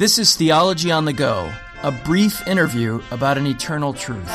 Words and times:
This 0.00 0.18
is 0.18 0.34
Theology 0.34 0.90
on 0.90 1.04
the 1.04 1.12
Go, 1.12 1.52
a 1.82 1.92
brief 1.92 2.46
interview 2.46 3.02
about 3.10 3.36
an 3.36 3.46
eternal 3.46 3.92
truth. 3.92 4.30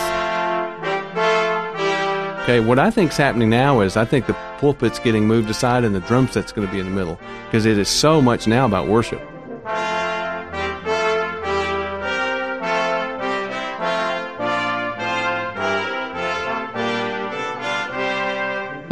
Okay, 2.44 2.60
what 2.60 2.78
I 2.78 2.92
think's 2.92 3.18
happening 3.18 3.50
now 3.50 3.82
is 3.82 3.98
I 3.98 4.06
think 4.06 4.28
the 4.28 4.36
pulpit's 4.60 5.00
getting 5.00 5.26
moved 5.26 5.50
aside 5.50 5.84
and 5.84 5.96
the 5.96 6.02
drum 6.02 6.28
set's 6.28 6.52
going 6.52 6.68
to 6.68 6.72
be 6.72 6.80
in 6.80 6.86
the 6.86 6.92
middle 6.92 7.20
because 7.46 7.66
it 7.66 7.80
is 7.80 7.90
so 7.90 8.22
much 8.22 8.46
now 8.46 8.68
about 8.68 8.88
worship. 8.88 9.20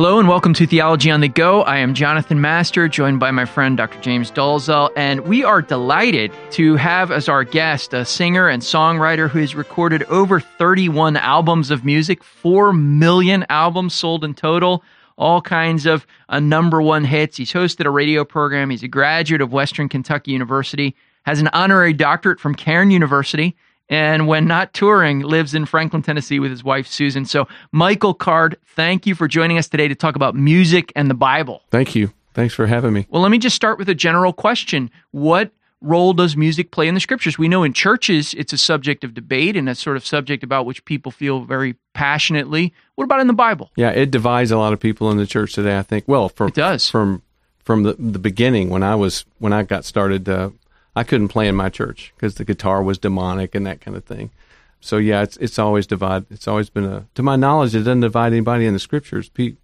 Hello 0.04 0.20
and 0.20 0.28
welcome 0.28 0.54
to 0.56 0.68
Theology 0.68 1.10
on 1.10 1.22
the 1.22 1.30
Go. 1.30 1.62
I 1.62 1.78
am 1.78 1.94
Jonathan 1.94 2.42
Master, 2.42 2.90
joined 2.90 3.22
by 3.22 3.32
my 3.32 3.46
friend 3.46 3.78
Dr. 3.78 4.02
James 4.02 4.30
Dolezal, 4.30 4.90
and 4.98 5.22
we 5.22 5.46
are 5.46 5.62
delighted 5.62 6.34
to 6.52 6.76
have 6.76 7.10
as 7.10 7.30
our 7.30 7.46
guest 7.46 7.94
a 7.94 8.04
singer 8.04 8.50
and 8.50 8.62
songwriter 8.62 9.30
who 9.30 9.40
has 9.40 9.56
recorded 9.56 10.04
over 10.10 10.42
31 10.42 11.16
albums 11.16 11.72
of 11.72 11.86
music, 11.86 12.22
4 12.22 12.74
million 12.74 13.46
albums 13.48 13.94
sold 13.94 14.26
in 14.26 14.34
total, 14.34 14.84
all 15.18 15.42
kinds 15.42 15.86
of 15.86 16.06
uh, 16.28 16.42
number 16.42 16.82
one 16.82 17.06
hits. 17.06 17.38
He's 17.38 17.54
hosted 17.54 17.86
a 17.86 17.90
radio 17.90 18.26
program. 18.26 18.72
He's 18.72 18.84
a 18.84 18.90
graduate 18.90 19.40
of 19.40 19.54
Western 19.54 19.88
Kentucky 19.88 20.34
University, 20.34 20.98
has 21.26 21.40
an 21.40 21.48
honorary 21.54 21.94
doctorate 21.94 22.42
from 22.42 22.56
Cairn 22.56 22.92
University, 22.92 23.56
and 23.90 24.28
when 24.28 24.46
not 24.46 24.74
touring, 24.74 25.20
lives 25.22 25.54
in 25.54 25.66
Franklin, 25.66 26.02
Tennessee 26.02 26.40
with 26.40 26.52
his 26.52 26.64
wife, 26.64 26.88
Susan. 26.88 27.26
So, 27.26 27.48
Michael 27.72 28.14
Card, 28.14 28.58
thank 28.76 29.06
you 29.06 29.16
for 29.16 29.28
joining 29.28 29.58
us 29.58 29.68
today 29.68 29.88
to 29.88 29.96
talk 29.96 30.16
about 30.16 30.36
music 30.36 30.92
and 30.96 31.10
the 31.10 31.14
Bible. 31.16 31.62
Thank 31.72 31.96
you. 31.96 32.12
Thanks 32.34 32.54
for 32.54 32.66
having 32.66 32.94
me. 32.94 33.06
Well, 33.10 33.22
let 33.22 33.30
me 33.30 33.38
just 33.38 33.56
start 33.56 33.78
with 33.78 33.90
a 33.90 33.96
general 33.96 34.34
question. 34.34 34.90
What 35.12 35.52
role 35.82 36.14
does 36.14 36.36
music 36.38 36.72
play 36.72 36.88
in 36.88 36.94
the 36.96 37.00
scriptures? 37.02 37.38
We 37.38 37.48
know 37.50 37.64
in 37.64 37.74
churches 37.74 38.34
it's 38.36 38.54
a 38.54 38.58
subject 38.58 39.04
of 39.04 39.14
debate 39.14 39.56
and 39.58 39.68
a 39.70 39.76
sort 39.76 39.98
of 39.98 40.06
subject 40.06 40.44
about 40.44 40.66
which 40.66 40.84
people 40.86 41.12
feel 41.12 41.42
very 41.42 41.76
passionately. 41.94 42.74
What 42.96 43.04
about 43.04 43.20
in 43.20 43.28
the 43.28 43.34
Bible? 43.34 43.70
Yeah, 43.76 43.90
it 43.92 44.10
divides 44.10 44.50
a 44.50 44.58
lot 44.58 44.74
of 44.74 44.80
people 44.80 45.12
in 45.12 45.18
the 45.18 45.28
church 45.28 45.54
today, 45.54 45.78
I 45.78 45.84
think. 45.84 46.06
Well, 46.08 46.30
from 46.30 46.48
It 46.48 46.56
does. 46.56 46.90
from 46.90 47.22
from 47.64 47.84
the, 47.84 47.94
the 47.94 48.20
beginning 48.20 48.70
when 48.70 48.82
I 48.84 48.96
was 48.96 49.26
when 49.40 49.54
I 49.54 49.64
got 49.64 49.86
started 49.86 50.28
uh, 50.28 50.50
I 50.96 51.04
couldn't 51.04 51.30
play 51.30 51.48
in 51.48 51.56
my 51.56 51.70
church 51.70 52.14
because 52.16 52.36
the 52.36 52.46
guitar 52.46 52.84
was 52.84 52.98
demonic 52.98 53.56
and 53.56 53.66
that 53.66 53.82
kind 53.82 53.98
of 53.98 54.04
thing. 54.06 54.32
So 54.80 54.98
yeah, 54.98 55.22
it's 55.24 55.38
it's 55.38 55.58
always 55.58 55.88
divide. 55.88 56.26
It's 56.30 56.48
always 56.48 56.70
been 56.70 56.84
a, 56.86 57.08
to 57.16 57.24
my 57.24 57.36
knowledge, 57.36 57.74
it 57.74 57.80
doesn't 57.80 58.02
divide 58.02 58.34
anybody 58.34 58.66
in 58.66 58.74
the 58.74 58.80
scriptures. 58.80 59.30
Pe- 59.30 59.56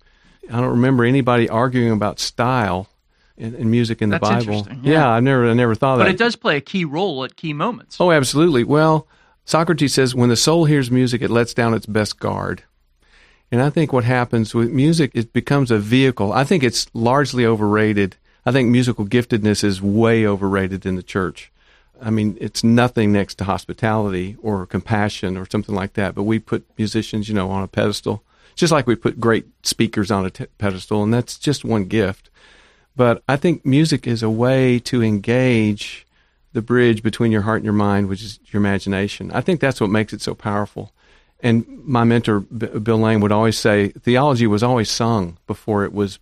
I 0.49 0.53
don't 0.61 0.69
remember 0.69 1.03
anybody 1.05 1.47
arguing 1.49 1.91
about 1.91 2.19
style 2.19 2.87
in, 3.37 3.53
in 3.53 3.69
music 3.69 4.01
in 4.01 4.09
That's 4.09 4.21
the 4.27 4.29
Bible. 4.35 4.53
interesting, 4.59 4.79
yeah. 4.83 5.07
I 5.09 5.19
never 5.19 5.49
I 5.49 5.53
never 5.53 5.75
thought 5.75 5.93
of 5.93 5.99
But 5.99 6.05
that. 6.05 6.11
But 6.11 6.15
it 6.15 6.23
does 6.23 6.35
play 6.35 6.57
a 6.57 6.61
key 6.61 6.85
role 6.85 7.23
at 7.25 7.35
key 7.35 7.53
moments. 7.53 7.97
Oh, 7.99 8.11
absolutely. 8.11 8.63
Well, 8.63 9.07
Socrates 9.45 9.93
says 9.93 10.15
when 10.15 10.29
the 10.29 10.35
soul 10.35 10.65
hears 10.65 10.89
music, 10.89 11.21
it 11.21 11.29
lets 11.29 11.53
down 11.53 11.73
its 11.73 11.85
best 11.85 12.19
guard. 12.19 12.63
And 13.51 13.61
I 13.61 13.69
think 13.71 13.91
what 13.91 14.03
happens 14.03 14.53
with 14.53 14.69
music, 14.71 15.11
it 15.15 15.33
becomes 15.33 15.71
a 15.71 15.79
vehicle. 15.79 16.31
I 16.31 16.43
think 16.43 16.63
it's 16.63 16.87
largely 16.93 17.45
overrated. 17.45 18.15
I 18.45 18.51
think 18.51 18.69
musical 18.69 19.05
giftedness 19.05 19.63
is 19.63 19.81
way 19.81 20.25
overrated 20.25 20.85
in 20.85 20.95
the 20.95 21.03
church. 21.03 21.51
I 22.01 22.09
mean, 22.09 22.37
it's 22.39 22.63
nothing 22.63 23.11
next 23.11 23.35
to 23.35 23.43
hospitality 23.43 24.37
or 24.41 24.65
compassion 24.65 25.37
or 25.37 25.47
something 25.49 25.75
like 25.75 25.93
that. 25.93 26.15
But 26.15 26.23
we 26.23 26.39
put 26.39 26.65
musicians, 26.77 27.27
you 27.27 27.35
know, 27.35 27.51
on 27.51 27.63
a 27.63 27.67
pedestal, 27.67 28.23
just 28.55 28.71
like 28.71 28.87
we 28.87 28.95
put 28.95 29.19
great 29.19 29.45
speakers 29.63 30.09
on 30.09 30.25
a 30.25 30.29
t- 30.29 30.45
pedestal, 30.57 31.03
and 31.03 31.13
that's 31.13 31.37
just 31.37 31.65
one 31.65 31.85
gift. 31.85 32.29
But 32.95 33.23
I 33.27 33.35
think 33.35 33.65
music 33.65 34.07
is 34.07 34.23
a 34.23 34.29
way 34.29 34.79
to 34.79 35.03
engage 35.03 36.05
the 36.53 36.61
bridge 36.61 37.03
between 37.03 37.31
your 37.31 37.43
heart 37.43 37.57
and 37.57 37.65
your 37.65 37.73
mind, 37.73 38.07
which 38.07 38.23
is 38.23 38.39
your 38.47 38.59
imagination. 38.59 39.31
I 39.31 39.41
think 39.41 39.59
that's 39.59 39.79
what 39.79 39.89
makes 39.89 40.13
it 40.13 40.21
so 40.21 40.33
powerful. 40.33 40.91
And 41.41 41.65
my 41.85 42.03
mentor, 42.03 42.41
B- 42.41 42.67
Bill 42.67 42.97
Lane, 42.97 43.21
would 43.21 43.31
always 43.31 43.57
say 43.57 43.89
theology 43.89 44.47
was 44.47 44.63
always 44.63 44.89
sung 44.89 45.37
before 45.47 45.85
it 45.85 45.93
was 45.93 46.19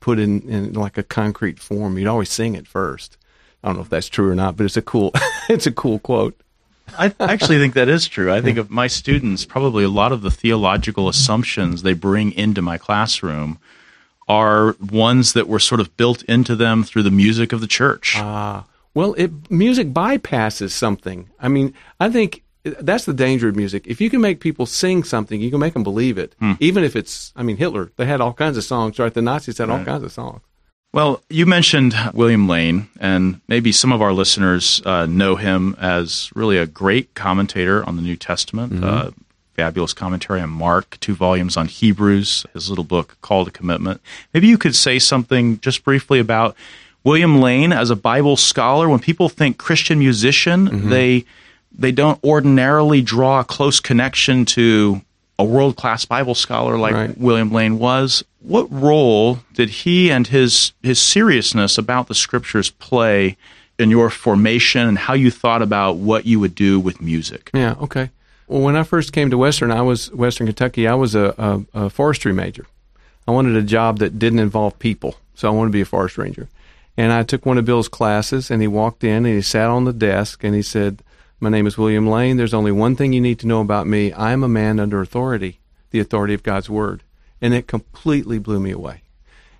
put 0.00 0.18
in, 0.18 0.48
in 0.48 0.72
like 0.72 0.98
a 0.98 1.02
concrete 1.02 1.58
form. 1.58 1.98
You'd 1.98 2.08
always 2.08 2.30
sing 2.30 2.54
it 2.54 2.66
first. 2.66 3.16
I 3.62 3.68
don't 3.68 3.76
know 3.76 3.82
if 3.82 3.88
that's 3.88 4.08
true 4.08 4.30
or 4.30 4.34
not, 4.34 4.56
but 4.56 4.64
it's 4.64 4.76
a 4.76 4.82
cool, 4.82 5.12
it's 5.48 5.66
a 5.66 5.72
cool 5.72 5.98
quote. 5.98 6.38
I 6.98 7.14
actually 7.20 7.58
think 7.58 7.74
that 7.74 7.88
is 7.88 8.06
true. 8.06 8.32
I 8.32 8.40
think 8.40 8.58
of 8.58 8.70
my 8.70 8.86
students, 8.86 9.44
probably 9.44 9.84
a 9.84 9.88
lot 9.88 10.12
of 10.12 10.22
the 10.22 10.30
theological 10.30 11.08
assumptions 11.08 11.82
they 11.82 11.94
bring 11.94 12.32
into 12.32 12.62
my 12.62 12.78
classroom 12.78 13.58
are 14.28 14.76
ones 14.80 15.32
that 15.34 15.48
were 15.48 15.58
sort 15.58 15.80
of 15.80 15.96
built 15.96 16.22
into 16.24 16.56
them 16.56 16.82
through 16.82 17.02
the 17.02 17.10
music 17.10 17.52
of 17.52 17.60
the 17.60 17.66
church. 17.66 18.14
Ah, 18.16 18.64
well, 18.94 19.14
it 19.14 19.50
music 19.50 19.92
bypasses 19.92 20.70
something. 20.70 21.28
I 21.38 21.48
mean, 21.48 21.74
I 22.00 22.10
think 22.10 22.42
that's 22.64 23.04
the 23.04 23.12
danger 23.12 23.48
of 23.48 23.56
music. 23.56 23.86
If 23.86 24.00
you 24.00 24.10
can 24.10 24.20
make 24.20 24.40
people 24.40 24.66
sing 24.66 25.04
something, 25.04 25.40
you 25.40 25.50
can 25.50 25.60
make 25.60 25.74
them 25.74 25.82
believe 25.82 26.18
it, 26.18 26.34
even 26.60 26.82
if 26.82 26.96
it's. 26.96 27.32
I 27.36 27.42
mean, 27.42 27.56
Hitler. 27.56 27.92
They 27.96 28.06
had 28.06 28.20
all 28.20 28.32
kinds 28.32 28.56
of 28.56 28.64
songs, 28.64 28.98
right? 28.98 29.12
The 29.12 29.22
Nazis 29.22 29.58
had 29.58 29.70
all 29.70 29.84
kinds 29.84 30.02
of 30.02 30.12
songs. 30.12 30.40
Well, 30.92 31.22
you 31.28 31.44
mentioned 31.44 31.94
William 32.14 32.48
Lane, 32.48 32.88
and 33.00 33.40
maybe 33.48 33.72
some 33.72 33.90
of 33.92 34.00
our 34.00 34.12
listeners 34.12 34.80
uh, 34.86 35.06
know 35.06 35.34
him 35.34 35.74
as 35.80 36.30
really 36.36 36.56
a 36.56 36.66
great 36.66 37.14
commentator 37.14 37.84
on 37.84 37.96
the 37.96 38.02
New 38.02 38.16
Testament. 38.16 38.82
Uh, 38.82 39.10
fabulous 39.54 39.92
commentary 39.92 40.40
on 40.40 40.50
Mark, 40.50 40.98
two 41.00 41.14
volumes 41.14 41.56
on 41.56 41.66
Hebrews, 41.66 42.46
his 42.54 42.68
little 42.68 42.84
book 42.84 43.16
called 43.22 43.48
a 43.48 43.50
commitment. 43.50 44.00
Maybe 44.32 44.46
you 44.46 44.56
could 44.58 44.74
say 44.74 44.98
something 44.98 45.58
just 45.60 45.84
briefly 45.84 46.18
about 46.20 46.56
William 47.02 47.40
Lane 47.40 47.72
as 47.72 47.90
a 47.90 47.96
Bible 47.96 48.36
scholar. 48.36 48.88
When 48.88 49.00
people 49.00 49.28
think 49.28 49.58
Christian 49.58 49.98
musician, 49.98 50.88
they 50.90 51.24
they 51.76 51.92
don't 51.92 52.22
ordinarily 52.22 53.02
draw 53.02 53.40
a 53.40 53.44
close 53.44 53.80
connection 53.80 54.44
to 54.44 55.02
a 55.38 55.44
world 55.44 55.76
class 55.76 56.04
Bible 56.04 56.34
scholar 56.34 56.78
like 56.78 56.94
Right. 56.94 57.18
William 57.18 57.50
Lane 57.50 57.78
was. 57.78 58.22
What 58.40 58.70
role 58.70 59.40
did 59.54 59.70
he 59.70 60.10
and 60.10 60.26
his 60.26 60.72
his 60.82 61.00
seriousness 61.00 61.78
about 61.78 62.08
the 62.08 62.14
scriptures 62.14 62.70
play 62.70 63.36
in 63.78 63.90
your 63.90 64.10
formation 64.10 64.86
and 64.86 64.96
how 64.98 65.14
you 65.14 65.30
thought 65.30 65.62
about 65.62 65.96
what 65.96 66.26
you 66.26 66.38
would 66.38 66.54
do 66.54 66.78
with 66.78 67.00
music? 67.00 67.50
Yeah. 67.52 67.74
Okay. 67.80 68.10
Well, 68.46 68.60
when 68.62 68.76
I 68.76 68.82
first 68.82 69.12
came 69.12 69.30
to 69.30 69.38
Western, 69.38 69.70
I 69.70 69.82
was 69.82 70.12
Western 70.12 70.46
Kentucky. 70.46 70.86
I 70.86 70.94
was 70.94 71.14
a, 71.14 71.34
a, 71.74 71.86
a 71.86 71.90
forestry 71.90 72.32
major. 72.32 72.66
I 73.26 73.30
wanted 73.30 73.56
a 73.56 73.62
job 73.62 73.98
that 73.98 74.18
didn't 74.18 74.38
involve 74.38 74.78
people, 74.78 75.16
so 75.34 75.48
I 75.48 75.50
wanted 75.50 75.70
to 75.70 75.72
be 75.72 75.80
a 75.80 75.86
forest 75.86 76.18
ranger. 76.18 76.48
And 76.96 77.10
I 77.10 77.22
took 77.22 77.44
one 77.46 77.56
of 77.58 77.64
Bill's 77.64 77.88
classes, 77.88 78.50
and 78.50 78.60
he 78.60 78.68
walked 78.68 79.02
in 79.02 79.24
and 79.24 79.34
he 79.34 79.40
sat 79.42 79.70
on 79.70 79.84
the 79.84 79.92
desk 79.94 80.44
and 80.44 80.54
he 80.54 80.62
said, 80.62 81.02
"My 81.40 81.50
name 81.50 81.66
is 81.66 81.78
William 81.78 82.08
Lane. 82.08 82.36
There's 82.36 82.54
only 82.54 82.72
one 82.72 82.96
thing 82.96 83.12
you 83.12 83.20
need 83.20 83.38
to 83.40 83.46
know 83.46 83.60
about 83.60 83.86
me. 83.86 84.12
I 84.12 84.32
am 84.32 84.42
a 84.42 84.48
man 84.48 84.80
under 84.80 85.00
authority, 85.00 85.60
the 85.90 86.00
authority 86.00 86.34
of 86.34 86.42
God's 86.42 86.70
word." 86.70 87.02
And 87.40 87.52
it 87.52 87.66
completely 87.66 88.38
blew 88.38 88.60
me 88.60 88.70
away. 88.70 89.02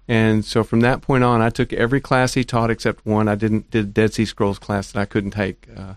And 0.07 0.45
so 0.45 0.63
from 0.63 0.81
that 0.81 1.01
point 1.01 1.25
on, 1.25 1.41
I 1.41 1.51
took 1.51 1.73
every 1.73 2.01
class 2.01 2.35
he 2.35 2.45
taught 2.45 2.71
except 2.71 3.07
one. 3.07 3.29
I 3.29 3.35
didn't 3.35 3.71
did 3.71 3.95
Dead 3.95 4.13
Sea 4.13 4.27
Scrolls 4.27 4.59
class 4.59 4.93
that 4.93 5.01
I 5.01 5.07
couldn't 5.07 5.31
take. 5.31 5.67
Uh, 5.75 5.95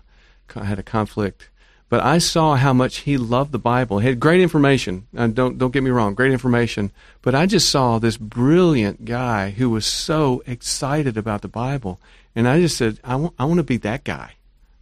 I 0.56 0.64
had 0.64 0.78
a 0.78 0.82
conflict, 0.82 1.50
but 1.90 2.00
I 2.02 2.16
saw 2.18 2.56
how 2.56 2.72
much 2.72 2.98
he 2.98 3.18
loved 3.18 3.52
the 3.52 3.58
Bible. 3.58 3.98
He 3.98 4.08
had 4.08 4.18
great 4.18 4.40
information. 4.40 5.06
Uh, 5.16 5.26
don't 5.26 5.58
don't 5.58 5.72
get 5.72 5.82
me 5.82 5.90
wrong, 5.90 6.14
great 6.14 6.32
information. 6.32 6.90
But 7.20 7.34
I 7.34 7.44
just 7.44 7.68
saw 7.68 7.98
this 7.98 8.16
brilliant 8.16 9.04
guy 9.04 9.50
who 9.50 9.68
was 9.68 9.84
so 9.84 10.42
excited 10.46 11.18
about 11.18 11.42
the 11.42 11.48
Bible, 11.48 12.00
and 12.34 12.48
I 12.48 12.60
just 12.60 12.78
said, 12.78 12.98
I 13.04 13.16
want 13.16 13.34
I 13.38 13.44
want 13.44 13.58
to 13.58 13.64
be 13.64 13.76
that 13.78 14.04
guy. 14.04 14.32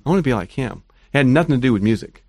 I 0.04 0.08
want 0.08 0.20
to 0.20 0.22
be 0.22 0.34
like 0.34 0.52
him. 0.52 0.84
It 1.12 1.18
had 1.18 1.26
nothing 1.26 1.54
to 1.54 1.60
do 1.60 1.72
with 1.72 1.82
music. 1.82 2.24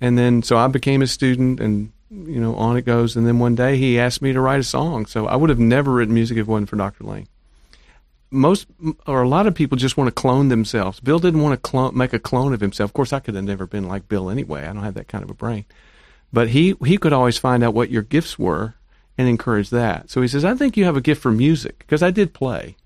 And 0.00 0.16
then 0.16 0.42
so 0.42 0.56
I 0.56 0.66
became 0.68 1.02
a 1.02 1.06
student 1.06 1.60
and 1.60 1.92
you 2.10 2.40
know, 2.40 2.56
on 2.56 2.76
it 2.76 2.82
goes. 2.82 3.16
And 3.16 3.26
then 3.26 3.38
one 3.38 3.54
day 3.54 3.76
he 3.76 3.98
asked 3.98 4.22
me 4.22 4.32
to 4.32 4.40
write 4.40 4.60
a 4.60 4.64
song. 4.64 5.06
So 5.06 5.26
I 5.26 5.36
would 5.36 5.50
have 5.50 5.58
never 5.58 5.92
written 5.92 6.14
music 6.14 6.36
if 6.36 6.42
it 6.42 6.50
wasn't 6.50 6.68
for 6.68 6.76
Dr. 6.76 7.04
Lane. 7.04 7.28
Most 8.32 8.66
or 9.06 9.22
a 9.22 9.28
lot 9.28 9.46
of 9.46 9.54
people 9.54 9.76
just 9.76 9.96
want 9.96 10.08
to 10.08 10.12
clone 10.12 10.48
themselves. 10.48 11.00
Bill 11.00 11.18
didn't 11.18 11.42
want 11.42 11.52
to 11.52 11.70
clone, 11.70 11.96
make 11.96 12.12
a 12.12 12.18
clone 12.18 12.52
of 12.52 12.60
himself. 12.60 12.90
Of 12.90 12.94
course, 12.94 13.12
I 13.12 13.18
could 13.18 13.34
have 13.34 13.44
never 13.44 13.66
been 13.66 13.88
like 13.88 14.08
Bill 14.08 14.30
anyway. 14.30 14.62
I 14.62 14.72
don't 14.72 14.84
have 14.84 14.94
that 14.94 15.08
kind 15.08 15.24
of 15.24 15.30
a 15.30 15.34
brain. 15.34 15.64
But 16.32 16.50
he 16.50 16.76
he 16.84 16.96
could 16.96 17.12
always 17.12 17.38
find 17.38 17.64
out 17.64 17.74
what 17.74 17.90
your 17.90 18.02
gifts 18.02 18.38
were 18.38 18.74
and 19.18 19.28
encourage 19.28 19.70
that. 19.70 20.10
So 20.10 20.22
he 20.22 20.28
says, 20.28 20.44
"I 20.44 20.54
think 20.54 20.76
you 20.76 20.84
have 20.84 20.96
a 20.96 21.00
gift 21.00 21.20
for 21.20 21.32
music 21.32 21.80
because 21.80 22.04
I 22.04 22.12
did 22.12 22.32
play." 22.32 22.76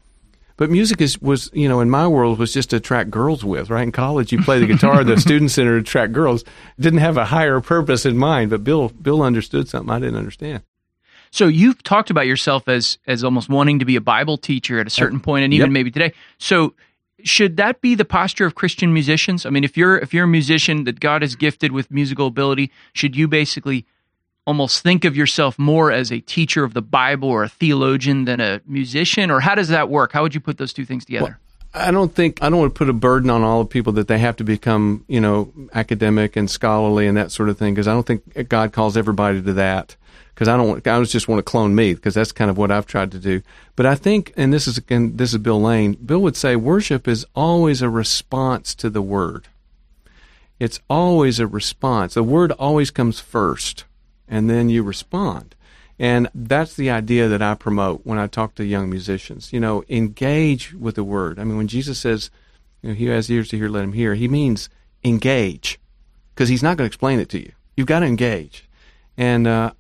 But 0.57 0.71
music 0.71 1.01
is 1.01 1.21
was 1.21 1.51
you 1.53 1.69
know 1.69 1.81
in 1.81 1.91
my 1.91 2.07
world 2.07 2.39
was 2.39 2.53
just 2.53 2.71
to 2.71 2.77
attract 2.77 3.11
girls 3.11 3.45
with 3.45 3.71
right 3.71 3.83
in 3.83 3.93
college 3.93 4.33
you 4.33 4.41
play 4.43 4.59
the 4.61 4.67
guitar 4.67 5.03
the 5.05 5.19
student 5.27 5.51
center 5.51 5.73
to 5.73 5.81
attract 5.81 6.13
girls 6.13 6.45
didn't 6.79 7.01
have 7.01 7.17
a 7.17 7.25
higher 7.27 7.61
purpose 7.61 8.07
in 8.07 8.17
mind 8.17 8.51
but 8.51 8.63
Bill 8.63 8.89
Bill 8.89 9.23
understood 9.23 9.69
something 9.69 9.91
I 9.91 9.99
didn't 9.99 10.17
understand 10.17 10.63
So 11.33 11.49
you've 11.49 11.83
talked 11.83 12.11
about 12.11 12.27
yourself 12.27 12.69
as 12.69 12.99
as 13.07 13.25
almost 13.25 13.49
wanting 13.49 13.81
to 13.81 13.85
be 13.85 13.97
a 13.97 14.01
Bible 14.01 14.39
teacher 14.39 14.79
at 14.79 14.87
a 14.87 14.91
certain 14.91 15.19
point, 15.21 15.45
and 15.45 15.53
even 15.53 15.71
Yep. 15.71 15.73
maybe 15.73 15.91
today. 15.91 16.13
So 16.39 16.75
should 17.25 17.57
that 17.57 17.81
be 17.81 17.97
the 17.97 18.05
posture 18.05 18.47
of 18.47 18.55
Christian 18.55 18.93
musicians? 18.93 19.45
I 19.47 19.51
mean, 19.51 19.65
if 19.65 19.77
you're 19.77 19.97
if 19.99 20.15
you're 20.15 20.25
a 20.25 20.29
musician 20.41 20.85
that 20.85 21.01
God 21.01 21.23
has 21.23 21.35
gifted 21.35 21.73
with 21.73 21.91
musical 21.91 22.27
ability, 22.29 22.71
should 22.93 23.17
you 23.17 23.27
basically 23.27 23.85
almost 24.47 24.83
think 24.83 25.05
of 25.05 25.17
yourself 25.17 25.59
more 25.59 25.91
as 25.91 26.13
a 26.13 26.21
teacher 26.21 26.65
of 26.65 26.75
the 26.75 26.83
Bible 26.83 27.29
or 27.29 27.45
a 27.45 27.49
theologian 27.49 28.25
than 28.25 28.41
a 28.41 28.61
musician, 28.67 29.31
or 29.31 29.41
how 29.41 29.55
does 29.55 29.69
that 29.69 29.89
work? 29.89 30.13
How 30.13 30.23
would 30.23 30.35
you 30.35 30.41
put 30.41 30.59
those 30.59 30.73
two 30.73 30.85
things 30.85 31.05
together? 31.05 31.39
I 31.77 31.91
don't 31.91 32.15
think 32.15 32.41
I 32.41 32.51
don't 32.51 32.61
want 32.61 32.75
to 32.75 32.79
put 32.79 32.89
a 32.89 32.93
burden 32.93 33.31
on 33.31 33.43
all 33.43 33.65
the 33.65 33.69
people 33.69 33.95
that 33.95 34.07
they 34.07 34.19
have 34.19 34.37
to 34.37 34.45
become, 34.45 35.05
you 35.09 35.21
know, 35.21 35.53
academic 35.73 36.37
and 36.37 36.49
scholarly 36.49 37.09
and 37.09 37.17
that 37.17 37.33
sort 37.33 37.49
of 37.49 37.59
thing 37.59 37.75
because 37.75 37.89
I 37.89 37.93
don't 37.93 38.07
think 38.07 38.49
God 38.49 38.73
calls 38.73 38.97
everybody 38.97 39.43
to 39.43 39.53
that. 39.55 39.97
Because 40.35 40.49
I 40.49 40.57
don't, 40.57 40.69
want, 40.69 40.87
I 40.89 41.01
just 41.05 41.29
want 41.29 41.39
to 41.39 41.45
clone 41.45 41.77
me 41.77 41.95
because 41.95 42.15
that's 42.15 42.33
kind 42.33 42.51
of 42.51 42.59
what 42.59 42.73
I've 42.73 42.87
tried 42.87 43.13
to 43.13 43.21
do. 43.21 43.41
But 43.77 43.87
I 43.87 43.95
think, 43.95 44.33
and 44.37 44.53
this 44.53 44.67
is 44.67 44.77
again, 44.79 45.17
this 45.17 45.33
is 45.33 45.39
Bill 45.39 45.61
Lane. 45.61 45.93
Bill 45.95 46.19
would 46.23 46.37
say 46.37 46.57
worship 46.57 47.07
is 47.07 47.25
always 47.37 47.83
a 47.83 47.89
response 47.89 48.75
to 48.77 48.91
the 48.91 49.03
word. 49.03 49.47
It's 50.59 50.81
always 50.91 51.39
a 51.39 51.47
response. 51.47 52.15
The 52.15 52.25
word 52.25 52.51
always 52.53 52.91
comes 52.91 53.21
first, 53.21 53.85
and 54.29 54.49
then 54.49 54.69
you 54.69 54.83
respond. 54.83 55.55
And 55.99 56.29
that's 56.35 56.75
the 56.75 56.91
idea 56.91 57.29
that 57.29 57.43
I 57.43 57.55
promote 57.55 58.01
when 58.05 58.19
I 58.19 58.27
talk 58.27 58.55
to 58.57 58.65
young 58.65 58.91
musicians. 58.91 59.53
You 59.53 59.61
know, 59.61 59.85
engage 59.89 60.75
with 60.75 60.97
the 60.97 61.05
word. 61.05 61.39
I 61.39 61.45
mean, 61.45 61.57
when 61.57 61.69
Jesus 61.69 61.99
says, 61.99 62.31
you 62.83 62.91
know, 62.91 62.95
he 62.95 63.07
has 63.07 63.31
ears 63.31 63.49
to 63.49 63.57
hear, 63.57 63.69
let 63.69 63.85
him 63.85 63.93
hear, 63.93 64.15
he 64.15 64.29
means 64.29 64.69
engage 65.05 65.79
because 66.35 66.49
he's 66.49 66.63
not 66.63 66.77
going 66.77 66.89
to 66.89 66.93
explain 66.93 67.21
it 67.21 67.29
to 67.31 67.39
you. 67.39 67.53
You've 67.77 67.87
got 67.87 68.01
to 68.01 68.07
engage. 68.07 68.65
And 69.17 69.47
uh, 69.47 69.73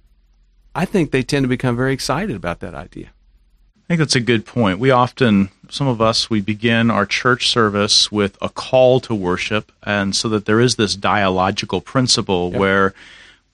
I 0.74 0.84
think 0.84 1.10
they 1.10 1.22
tend 1.22 1.44
to 1.44 1.48
become 1.48 1.76
very 1.76 1.92
excited 1.92 2.36
about 2.36 2.60
that 2.60 2.74
idea. 2.74 3.06
I 3.06 3.86
think 3.88 3.98
that's 3.98 4.16
a 4.16 4.20
good 4.20 4.46
point. 4.46 4.78
We 4.78 4.90
often, 4.90 5.50
some 5.68 5.88
of 5.88 6.00
us, 6.00 6.30
we 6.30 6.40
begin 6.40 6.90
our 6.90 7.04
church 7.04 7.50
service 7.50 8.10
with 8.10 8.38
a 8.40 8.48
call 8.48 8.98
to 9.00 9.14
worship, 9.14 9.70
and 9.82 10.16
so 10.16 10.28
that 10.30 10.46
there 10.46 10.58
is 10.58 10.76
this 10.76 10.96
dialogical 10.96 11.82
principle 11.82 12.50
yep. 12.50 12.60
where 12.60 12.94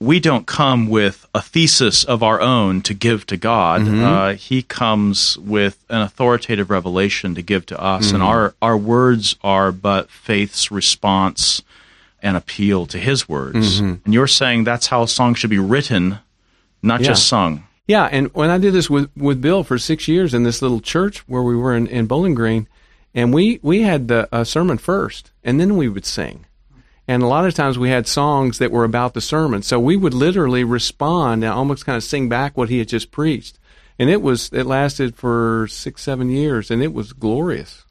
we 0.01 0.19
don't 0.19 0.47
come 0.47 0.89
with 0.89 1.27
a 1.35 1.41
thesis 1.43 2.03
of 2.03 2.23
our 2.23 2.41
own 2.41 2.81
to 2.81 2.93
give 2.95 3.27
to 3.27 3.37
God. 3.37 3.81
Mm-hmm. 3.81 4.03
Uh, 4.03 4.33
he 4.33 4.63
comes 4.63 5.37
with 5.37 5.85
an 5.89 6.01
authoritative 6.01 6.71
revelation 6.71 7.35
to 7.35 7.43
give 7.43 7.67
to 7.67 7.79
us, 7.79 8.07
mm-hmm. 8.07 8.15
and 8.15 8.23
our 8.23 8.55
our 8.63 8.75
words 8.75 9.35
are 9.43 9.71
but 9.71 10.09
faith's 10.09 10.71
response 10.71 11.61
and 12.19 12.35
appeal 12.35 12.87
to 12.87 12.97
His 12.97 13.29
words. 13.29 13.79
Mm-hmm. 13.79 13.95
And 14.03 14.13
you're 14.13 14.25
saying 14.25 14.63
that's 14.63 14.87
how 14.87 15.03
a 15.03 15.07
song 15.07 15.35
should 15.35 15.51
be 15.51 15.59
written, 15.59 16.17
not 16.81 17.01
yeah. 17.01 17.07
just 17.07 17.27
sung. 17.27 17.67
Yeah, 17.87 18.09
and 18.11 18.33
when 18.33 18.49
I 18.49 18.57
did 18.57 18.73
this 18.73 18.89
with 18.89 19.11
with 19.15 19.39
Bill 19.39 19.63
for 19.63 19.77
six 19.77 20.07
years 20.07 20.33
in 20.33 20.41
this 20.41 20.63
little 20.63 20.81
church 20.81 21.19
where 21.27 21.43
we 21.43 21.55
were 21.55 21.75
in, 21.75 21.85
in 21.85 22.07
Bowling 22.07 22.33
Green, 22.33 22.67
and 23.13 23.31
we 23.31 23.59
we 23.61 23.83
had 23.83 24.07
the 24.07 24.27
uh, 24.31 24.45
sermon 24.45 24.79
first, 24.79 25.29
and 25.43 25.59
then 25.59 25.77
we 25.77 25.87
would 25.87 26.07
sing. 26.07 26.47
And 27.11 27.23
a 27.23 27.27
lot 27.27 27.45
of 27.45 27.53
times 27.53 27.77
we 27.77 27.89
had 27.89 28.07
songs 28.07 28.57
that 28.59 28.71
were 28.71 28.85
about 28.85 29.13
the 29.13 29.19
sermon. 29.19 29.63
So 29.63 29.81
we 29.81 29.97
would 29.97 30.13
literally 30.13 30.63
respond 30.63 31.43
and 31.43 31.51
almost 31.51 31.85
kind 31.85 31.97
of 31.97 32.05
sing 32.05 32.29
back 32.29 32.55
what 32.55 32.69
he 32.69 32.77
had 32.77 32.87
just 32.87 33.11
preached. 33.11 33.59
And 33.99 34.09
it 34.09 34.21
was, 34.21 34.49
it 34.53 34.65
lasted 34.65 35.17
for 35.17 35.67
six, 35.69 36.03
seven 36.03 36.29
years 36.29 36.71
and 36.71 36.81
it 36.81 36.93
was 36.93 37.11
glorious. 37.11 37.83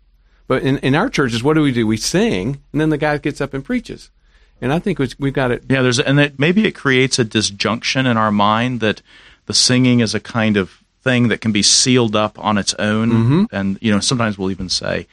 But 0.46 0.62
in, 0.62 0.78
in 0.78 0.94
our 0.94 1.10
churches, 1.10 1.42
what 1.42 1.52
do 1.52 1.60
we 1.60 1.70
do? 1.70 1.86
We 1.86 1.98
sing 1.98 2.62
and 2.72 2.80
then 2.80 2.88
the 2.88 2.96
guy 2.96 3.18
gets 3.18 3.42
up 3.42 3.52
and 3.52 3.62
preaches. 3.62 4.10
And 4.58 4.72
I 4.72 4.78
think 4.78 4.98
we've 4.98 5.34
got 5.34 5.50
it. 5.50 5.64
Yeah, 5.68 5.82
there's, 5.82 6.00
and 6.00 6.18
that 6.18 6.38
maybe 6.38 6.66
it 6.66 6.72
creates 6.72 7.18
a 7.18 7.24
disjunction 7.24 8.06
in 8.06 8.16
our 8.16 8.32
mind 8.32 8.80
that 8.80 9.02
the 9.44 9.52
singing 9.52 10.00
is 10.00 10.14
a 10.14 10.20
kind 10.20 10.56
of 10.56 10.82
thing 11.02 11.28
that 11.28 11.42
can 11.42 11.52
be 11.52 11.62
sealed 11.62 12.16
up 12.16 12.38
on 12.38 12.56
its 12.56 12.72
own. 12.78 13.10
Mm-hmm. 13.10 13.44
And, 13.52 13.78
you 13.82 13.92
know, 13.92 14.00
sometimes 14.00 14.38
we'll 14.38 14.50
even 14.50 14.70
say, 14.70 15.06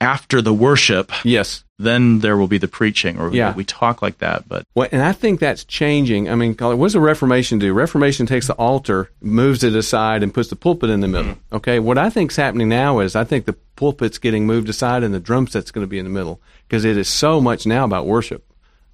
after 0.00 0.42
the 0.42 0.52
worship, 0.52 1.12
yes, 1.24 1.63
then 1.78 2.20
there 2.20 2.36
will 2.36 2.46
be 2.46 2.58
the 2.58 2.68
preaching, 2.68 3.18
or 3.18 3.32
yeah. 3.32 3.54
we 3.54 3.64
talk 3.64 4.00
like 4.00 4.18
that. 4.18 4.48
But 4.48 4.64
well, 4.74 4.88
and 4.92 5.02
I 5.02 5.12
think 5.12 5.40
that's 5.40 5.64
changing. 5.64 6.28
I 6.28 6.36
mean, 6.36 6.54
what 6.54 6.78
does 6.78 6.92
the 6.92 7.00
Reformation 7.00 7.58
do? 7.58 7.72
Reformation 7.72 8.26
takes 8.26 8.46
the 8.46 8.54
altar, 8.54 9.10
moves 9.20 9.64
it 9.64 9.74
aside, 9.74 10.22
and 10.22 10.32
puts 10.32 10.50
the 10.50 10.56
pulpit 10.56 10.90
in 10.90 11.00
the 11.00 11.08
middle. 11.08 11.32
Mm-hmm. 11.32 11.56
Okay, 11.56 11.80
what 11.80 11.98
I 11.98 12.10
think 12.10 12.30
is 12.30 12.36
happening 12.36 12.68
now 12.68 13.00
is 13.00 13.16
I 13.16 13.24
think 13.24 13.46
the 13.46 13.56
pulpit's 13.74 14.18
getting 14.18 14.46
moved 14.46 14.68
aside, 14.68 15.02
and 15.02 15.12
the 15.12 15.20
drum 15.20 15.48
set's 15.48 15.72
going 15.72 15.84
to 15.84 15.88
be 15.88 15.98
in 15.98 16.04
the 16.04 16.10
middle 16.10 16.40
because 16.68 16.84
it 16.84 16.96
is 16.96 17.08
so 17.08 17.40
much 17.40 17.66
now 17.66 17.84
about 17.84 18.06
worship. 18.06 18.44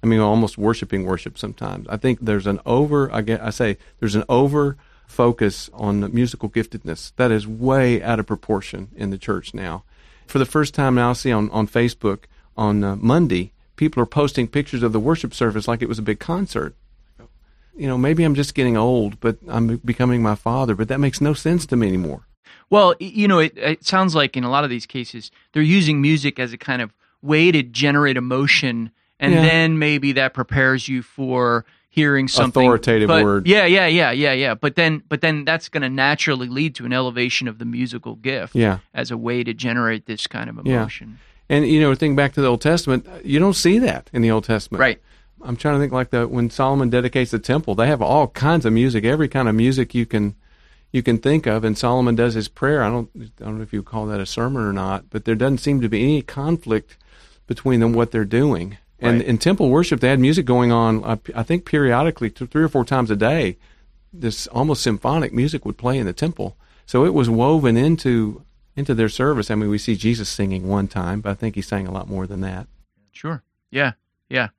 I 0.03 0.07
mean, 0.07 0.19
almost 0.19 0.57
worshiping 0.57 1.05
worship 1.05 1.37
sometimes. 1.37 1.87
I 1.87 1.97
think 1.97 2.19
there's 2.21 2.47
an 2.47 2.59
over. 2.65 3.13
I 3.13 3.21
get. 3.21 3.41
I 3.41 3.51
say 3.51 3.77
there's 3.99 4.15
an 4.15 4.23
over 4.27 4.77
focus 5.05 5.69
on 5.73 6.11
musical 6.13 6.49
giftedness 6.49 7.11
that 7.17 7.29
is 7.31 7.45
way 7.45 8.01
out 8.01 8.19
of 8.19 8.25
proportion 8.25 8.87
in 8.95 9.11
the 9.11 9.17
church 9.19 9.53
now. 9.53 9.83
For 10.25 10.39
the 10.39 10.45
first 10.45 10.73
time 10.73 10.95
now, 10.95 11.11
I 11.11 11.13
see 11.13 11.31
on 11.31 11.51
on 11.51 11.67
Facebook 11.67 12.23
on 12.57 12.83
uh, 12.83 12.95
Monday, 12.95 13.51
people 13.75 14.01
are 14.01 14.07
posting 14.07 14.47
pictures 14.47 14.83
of 14.83 14.93
the 14.93 14.99
worship 14.99 15.33
service 15.33 15.67
like 15.67 15.81
it 15.81 15.89
was 15.89 15.99
a 15.99 16.03
big 16.03 16.19
concert. 16.19 16.75
You 17.75 17.87
know, 17.87 17.97
maybe 17.97 18.23
I'm 18.23 18.35
just 18.35 18.53
getting 18.53 18.77
old, 18.77 19.19
but 19.19 19.37
I'm 19.47 19.77
becoming 19.77 20.21
my 20.21 20.35
father, 20.35 20.75
but 20.75 20.87
that 20.89 20.99
makes 20.99 21.21
no 21.21 21.33
sense 21.33 21.65
to 21.67 21.75
me 21.75 21.87
anymore. 21.87 22.27
Well, 22.69 22.95
you 22.99 23.27
know, 23.27 23.39
it, 23.39 23.57
it 23.57 23.85
sounds 23.85 24.13
like 24.13 24.37
in 24.37 24.43
a 24.43 24.49
lot 24.49 24.63
of 24.63 24.69
these 24.69 24.85
cases, 24.85 25.31
they're 25.51 25.61
using 25.61 26.01
music 26.01 26.39
as 26.39 26.53
a 26.53 26.57
kind 26.57 26.81
of 26.81 26.93
way 27.21 27.51
to 27.51 27.63
generate 27.63 28.17
emotion, 28.17 28.91
and 29.19 29.33
yeah. 29.33 29.41
then 29.41 29.79
maybe 29.79 30.11
that 30.13 30.33
prepares 30.33 30.87
you 30.87 31.01
for 31.01 31.65
hearing 31.89 32.27
something 32.27 32.61
authoritative 32.61 33.07
but, 33.07 33.23
word. 33.23 33.47
Yeah, 33.47 33.65
yeah, 33.65 33.87
yeah, 33.87 34.11
yeah, 34.11 34.31
yeah. 34.31 34.53
But 34.53 34.75
then, 34.75 35.03
but 35.09 35.21
then 35.21 35.43
that's 35.43 35.67
going 35.67 35.81
to 35.81 35.89
naturally 35.89 36.47
lead 36.47 36.75
to 36.75 36.85
an 36.85 36.93
elevation 36.93 37.47
of 37.47 37.59
the 37.59 37.65
musical 37.65 38.15
gift. 38.15 38.55
Yeah. 38.55 38.79
as 38.93 39.11
a 39.11 39.17
way 39.17 39.43
to 39.43 39.53
generate 39.53 40.05
this 40.05 40.27
kind 40.27 40.49
of 40.49 40.57
emotion. 40.57 41.17
Yeah. 41.19 41.30
And 41.51 41.67
you 41.67 41.81
know, 41.81 41.93
think 41.95 42.15
back 42.15 42.31
to 42.33 42.41
the 42.41 42.47
Old 42.47 42.61
Testament, 42.61 43.05
you 43.25 43.37
don't 43.37 43.55
see 43.55 43.77
that 43.79 44.09
in 44.13 44.21
the 44.21 44.31
Old 44.31 44.45
Testament. 44.45 44.79
Right. 44.79 45.01
I'm 45.43 45.57
trying 45.57 45.75
to 45.75 45.79
think 45.81 45.91
like 45.91 46.09
the 46.09 46.25
when 46.25 46.49
Solomon 46.49 46.89
dedicates 46.89 47.31
the 47.31 47.39
temple, 47.39 47.75
they 47.75 47.87
have 47.87 48.01
all 48.01 48.29
kinds 48.29 48.65
of 48.65 48.71
music, 48.71 49.03
every 49.03 49.27
kind 49.27 49.49
of 49.49 49.55
music 49.55 49.93
you 49.93 50.05
can 50.05 50.35
you 50.93 51.03
can 51.03 51.17
think 51.17 51.47
of, 51.47 51.65
and 51.65 51.77
Solomon 51.77 52.15
does 52.15 52.35
his 52.35 52.47
prayer. 52.47 52.81
I 52.81 52.89
don't 52.89 53.09
I 53.41 53.43
don't 53.43 53.57
know 53.57 53.63
if 53.63 53.73
you 53.73 53.83
call 53.83 54.05
that 54.05 54.21
a 54.21 54.25
sermon 54.25 54.61
or 54.61 54.71
not, 54.71 55.09
but 55.09 55.25
there 55.25 55.35
doesn't 55.35 55.57
seem 55.57 55.81
to 55.81 55.89
be 55.89 56.01
any 56.01 56.21
conflict 56.21 56.95
between 57.47 57.81
them 57.81 57.91
what 57.91 58.11
they're 58.11 58.23
doing. 58.23 58.77
And 58.99 59.17
right. 59.17 59.27
in 59.27 59.37
temple 59.37 59.69
worship, 59.69 59.99
they 59.99 60.07
had 60.07 60.21
music 60.21 60.45
going 60.45 60.71
on. 60.71 61.03
Uh, 61.03 61.17
I 61.35 61.43
think 61.43 61.65
periodically, 61.65 62.29
three 62.29 62.63
or 62.63 62.69
four 62.69 62.85
times 62.85 63.11
a 63.11 63.15
day, 63.17 63.57
this 64.13 64.47
almost 64.47 64.83
symphonic 64.83 65.33
music 65.33 65.65
would 65.65 65.77
play 65.77 65.97
in 65.97 66.05
the 66.05 66.13
temple. 66.13 66.55
So 66.85 67.03
it 67.03 67.13
was 67.13 67.29
woven 67.29 67.75
into 67.75 68.43
into 68.75 68.93
their 68.93 69.09
service. 69.09 69.51
I 69.51 69.55
mean, 69.55 69.69
we 69.69 69.77
see 69.77 69.95
Jesus 69.95 70.29
singing 70.29 70.67
one 70.67 70.87
time, 70.87 71.21
but 71.21 71.31
I 71.31 71.33
think 71.33 71.55
he 71.55 71.61
sang 71.61 71.87
a 71.87 71.91
lot 71.91 72.09
more 72.09 72.27
than 72.27 72.41
that. 72.41 72.67
Sure. 73.11 73.43
Yeah. 73.69 73.93
Yeah. 74.29 74.49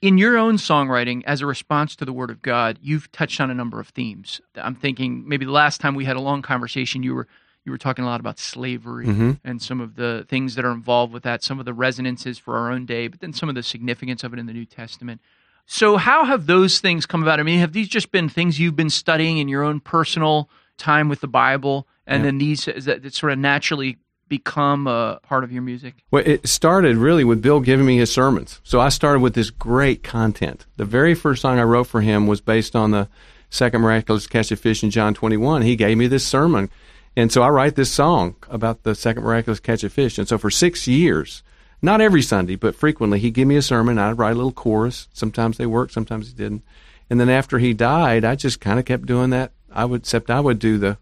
In 0.00 0.18
your 0.18 0.36
own 0.36 0.56
songwriting, 0.56 1.22
as 1.26 1.40
a 1.40 1.46
response 1.46 1.94
to 1.96 2.04
the 2.04 2.12
Word 2.12 2.30
of 2.30 2.42
God, 2.42 2.78
you've 2.82 3.10
touched 3.12 3.40
on 3.40 3.50
a 3.50 3.54
number 3.54 3.78
of 3.78 3.88
themes. 3.88 4.40
I'm 4.56 4.74
thinking 4.74 5.28
maybe 5.28 5.44
the 5.44 5.52
last 5.52 5.80
time 5.80 5.94
we 5.94 6.04
had 6.04 6.16
a 6.16 6.20
long 6.20 6.42
conversation, 6.42 7.04
you 7.04 7.14
were 7.14 7.28
you 7.64 7.70
were 7.70 7.78
talking 7.78 8.04
a 8.04 8.08
lot 8.08 8.18
about 8.18 8.40
slavery 8.40 9.06
mm-hmm. 9.06 9.32
and 9.44 9.62
some 9.62 9.80
of 9.80 9.94
the 9.94 10.26
things 10.28 10.56
that 10.56 10.64
are 10.64 10.72
involved 10.72 11.12
with 11.12 11.22
that, 11.22 11.44
some 11.44 11.60
of 11.60 11.64
the 11.64 11.72
resonances 11.72 12.36
for 12.36 12.56
our 12.56 12.72
own 12.72 12.84
day, 12.86 13.06
but 13.06 13.20
then 13.20 13.32
some 13.32 13.48
of 13.48 13.54
the 13.54 13.62
significance 13.62 14.24
of 14.24 14.32
it 14.32 14.40
in 14.40 14.46
the 14.46 14.52
New 14.52 14.64
Testament. 14.64 15.20
So, 15.66 15.96
how 15.96 16.24
have 16.24 16.46
those 16.46 16.80
things 16.80 17.06
come 17.06 17.22
about? 17.22 17.38
I 17.38 17.44
mean, 17.44 17.60
have 17.60 17.72
these 17.72 17.88
just 17.88 18.10
been 18.10 18.28
things 18.28 18.58
you've 18.58 18.74
been 18.74 18.90
studying 18.90 19.38
in 19.38 19.46
your 19.46 19.62
own 19.62 19.78
personal 19.78 20.50
time 20.76 21.08
with 21.08 21.20
the 21.20 21.28
Bible, 21.28 21.86
and 22.06 22.20
yeah. 22.20 22.26
then 22.26 22.38
these 22.38 22.64
that 22.64 23.14
sort 23.14 23.32
of 23.32 23.38
naturally 23.38 23.98
become 24.28 24.86
a 24.86 25.20
part 25.22 25.44
of 25.44 25.52
your 25.52 25.62
music? 25.62 25.94
Well, 26.10 26.22
it 26.24 26.48
started 26.48 26.96
really 26.96 27.22
with 27.22 27.42
Bill 27.42 27.60
giving 27.60 27.84
me 27.84 27.98
his 27.98 28.10
sermons. 28.10 28.60
So 28.64 28.80
I 28.80 28.88
started 28.88 29.20
with 29.20 29.34
this 29.34 29.50
great 29.50 30.02
content. 30.02 30.64
The 30.76 30.86
very 30.86 31.14
first 31.14 31.42
song 31.42 31.58
I 31.58 31.64
wrote 31.64 31.86
for 31.86 32.00
him 32.00 32.26
was 32.26 32.40
based 32.40 32.74
on 32.74 32.92
the 32.92 33.08
second 33.50 33.82
miraculous 33.82 34.26
catch 34.26 34.50
of 34.50 34.58
fish 34.58 34.82
in 34.82 34.90
John 34.90 35.12
21. 35.12 35.62
He 35.62 35.76
gave 35.76 35.98
me 35.98 36.06
this 36.06 36.26
sermon. 36.26 36.70
And 37.14 37.30
so 37.30 37.42
I 37.42 37.50
write 37.50 37.76
this 37.76 37.92
song 37.92 38.36
about 38.48 38.84
the 38.84 38.94
second 38.94 39.22
miraculous 39.22 39.60
catch 39.60 39.84
of 39.84 39.92
fish. 39.92 40.16
And 40.16 40.26
so 40.26 40.38
for 40.38 40.50
six 40.50 40.88
years, 40.88 41.42
not 41.82 42.00
every 42.00 42.22
Sunday, 42.22 42.56
but 42.56 42.74
frequently, 42.74 43.18
he'd 43.18 43.34
give 43.34 43.48
me 43.48 43.56
a 43.56 43.62
sermon. 43.62 43.98
I'd 43.98 44.16
write 44.16 44.32
a 44.32 44.36
little 44.36 44.52
chorus. 44.52 45.08
Sometimes 45.12 45.58
they 45.58 45.66
worked, 45.66 45.92
sometimes 45.92 46.32
they 46.32 46.42
didn't. 46.42 46.62
And 47.10 47.20
then 47.20 47.28
after 47.28 47.58
he 47.58 47.74
died, 47.74 48.24
I 48.24 48.36
just 48.36 48.60
kind 48.60 48.78
of 48.78 48.86
kept 48.86 49.04
doing 49.04 49.28
that. 49.30 49.52
I 49.70 49.84
would, 49.84 50.02
except 50.02 50.30
I 50.30 50.40
would 50.40 50.58
do 50.58 50.78
the 50.78 50.96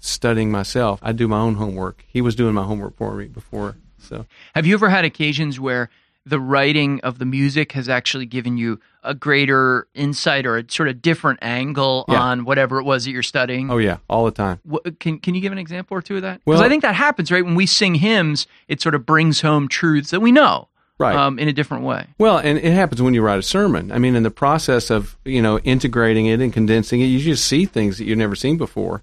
studying 0.00 0.50
myself. 0.50 0.98
I 1.02 1.12
do 1.12 1.28
my 1.28 1.38
own 1.38 1.54
homework. 1.54 2.04
He 2.08 2.20
was 2.20 2.34
doing 2.34 2.54
my 2.54 2.64
homework 2.64 2.96
for 2.96 3.14
me 3.14 3.26
before. 3.26 3.76
So, 3.98 4.26
have 4.54 4.66
you 4.66 4.74
ever 4.74 4.88
had 4.88 5.04
occasions 5.04 5.60
where 5.60 5.90
the 6.26 6.40
writing 6.40 7.00
of 7.00 7.18
the 7.18 7.24
music 7.24 7.72
has 7.72 7.88
actually 7.88 8.26
given 8.26 8.56
you 8.56 8.80
a 9.02 9.14
greater 9.14 9.86
insight 9.94 10.46
or 10.46 10.58
a 10.58 10.70
sort 10.70 10.88
of 10.88 11.00
different 11.00 11.38
angle 11.42 12.04
yeah. 12.08 12.20
on 12.20 12.44
whatever 12.44 12.78
it 12.78 12.84
was 12.84 13.04
that 13.04 13.10
you're 13.10 13.22
studying? 13.22 13.70
Oh 13.70 13.78
yeah, 13.78 13.98
all 14.08 14.24
the 14.24 14.30
time. 14.30 14.60
What, 14.64 14.98
can 15.00 15.18
Can 15.18 15.34
you 15.34 15.40
give 15.40 15.52
an 15.52 15.58
example 15.58 15.96
or 15.96 16.02
two 16.02 16.16
of 16.16 16.22
that? 16.22 16.40
Because 16.44 16.58
well, 16.58 16.62
I 16.62 16.68
think 16.68 16.82
that 16.82 16.94
happens 16.94 17.30
right 17.30 17.44
when 17.44 17.54
we 17.54 17.66
sing 17.66 17.94
hymns. 17.94 18.46
It 18.68 18.80
sort 18.80 18.94
of 18.94 19.06
brings 19.06 19.40
home 19.40 19.68
truths 19.68 20.10
that 20.10 20.20
we 20.20 20.32
know. 20.32 20.68
Right. 20.98 21.16
Um, 21.16 21.38
in 21.38 21.48
a 21.48 21.52
different 21.54 21.84
way. 21.84 22.08
Well, 22.18 22.36
and 22.36 22.58
it 22.58 22.74
happens 22.74 23.00
when 23.00 23.14
you 23.14 23.22
write 23.22 23.38
a 23.38 23.42
sermon. 23.42 23.90
I 23.90 23.96
mean, 23.96 24.14
in 24.14 24.22
the 24.22 24.30
process 24.30 24.90
of 24.90 25.16
you 25.24 25.40
know 25.40 25.58
integrating 25.60 26.26
it 26.26 26.40
and 26.40 26.52
condensing 26.52 27.00
it, 27.00 27.06
you 27.06 27.20
just 27.20 27.46
see 27.46 27.64
things 27.64 27.96
that 27.96 28.04
you've 28.04 28.18
never 28.18 28.36
seen 28.36 28.58
before. 28.58 29.00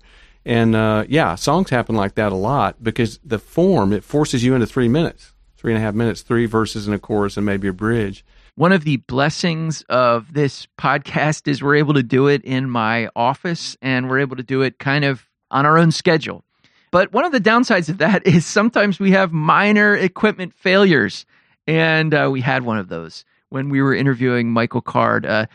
And 0.47 0.77
uh, 0.77 1.03
yeah, 1.09 1.35
songs 1.35 1.69
happen 1.69 1.93
like 1.93 2.15
that 2.15 2.31
a 2.31 2.35
lot 2.35 2.81
because 2.81 3.19
the 3.21 3.37
form 3.37 3.91
it 3.91 4.01
forces 4.01 4.45
you 4.45 4.53
into 4.53 4.65
three 4.65 4.87
minutes, 4.87 5.33
three 5.57 5.73
and 5.73 5.77
a 5.77 5.81
half 5.85 5.93
minutes, 5.93 6.21
three 6.21 6.45
verses 6.45 6.87
and 6.87 6.95
a 6.95 6.99
chorus 6.99 7.35
and 7.35 7.45
maybe 7.45 7.67
a 7.67 7.73
bridge. 7.73 8.23
One 8.55 8.71
of 8.71 8.85
the 8.85 8.95
blessings 8.95 9.83
of 9.89 10.33
this 10.33 10.65
podcast 10.79 11.49
is 11.49 11.61
we're 11.61 11.75
able 11.75 11.95
to 11.95 12.01
do 12.01 12.27
it 12.27 12.45
in 12.45 12.69
my 12.69 13.09
office 13.13 13.75
and 13.81 14.09
we're 14.09 14.19
able 14.19 14.37
to 14.37 14.43
do 14.43 14.61
it 14.61 14.79
kind 14.79 15.03
of 15.03 15.27
on 15.51 15.65
our 15.65 15.77
own 15.77 15.91
schedule. 15.91 16.45
But 16.91 17.11
one 17.11 17.25
of 17.25 17.33
the 17.33 17.41
downsides 17.41 17.89
of 17.89 17.97
that 17.97 18.25
is 18.25 18.45
sometimes 18.45 19.01
we 19.01 19.11
have 19.11 19.33
minor 19.33 19.97
equipment 19.97 20.53
failures. 20.53 21.25
And 21.67 22.13
uh, 22.13 22.29
we 22.31 22.39
had 22.39 22.63
one 22.63 22.77
of 22.77 22.87
those 22.87 23.25
when 23.49 23.67
we 23.67 23.81
were 23.81 23.93
interviewing 23.93 24.53
Michael 24.53 24.79
Card. 24.79 25.25
Uh, 25.25 25.47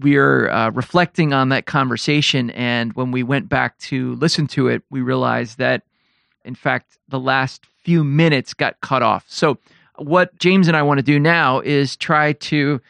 we 0.00 0.16
are 0.16 0.50
uh, 0.50 0.70
reflecting 0.70 1.32
on 1.32 1.50
that 1.50 1.66
conversation. 1.66 2.50
And 2.50 2.92
when 2.94 3.10
we 3.12 3.22
went 3.22 3.48
back 3.48 3.78
to 3.78 4.14
listen 4.16 4.46
to 4.48 4.68
it, 4.68 4.82
we 4.90 5.00
realized 5.02 5.58
that, 5.58 5.82
in 6.44 6.54
fact, 6.54 6.98
the 7.08 7.20
last 7.20 7.64
few 7.84 8.02
minutes 8.04 8.54
got 8.54 8.80
cut 8.80 9.02
off. 9.02 9.24
So, 9.28 9.58
what 9.96 10.36
James 10.38 10.66
and 10.68 10.76
I 10.76 10.82
want 10.82 10.98
to 10.98 11.04
do 11.04 11.20
now 11.20 11.60
is 11.60 11.96
try 11.96 12.32
to 12.32 12.80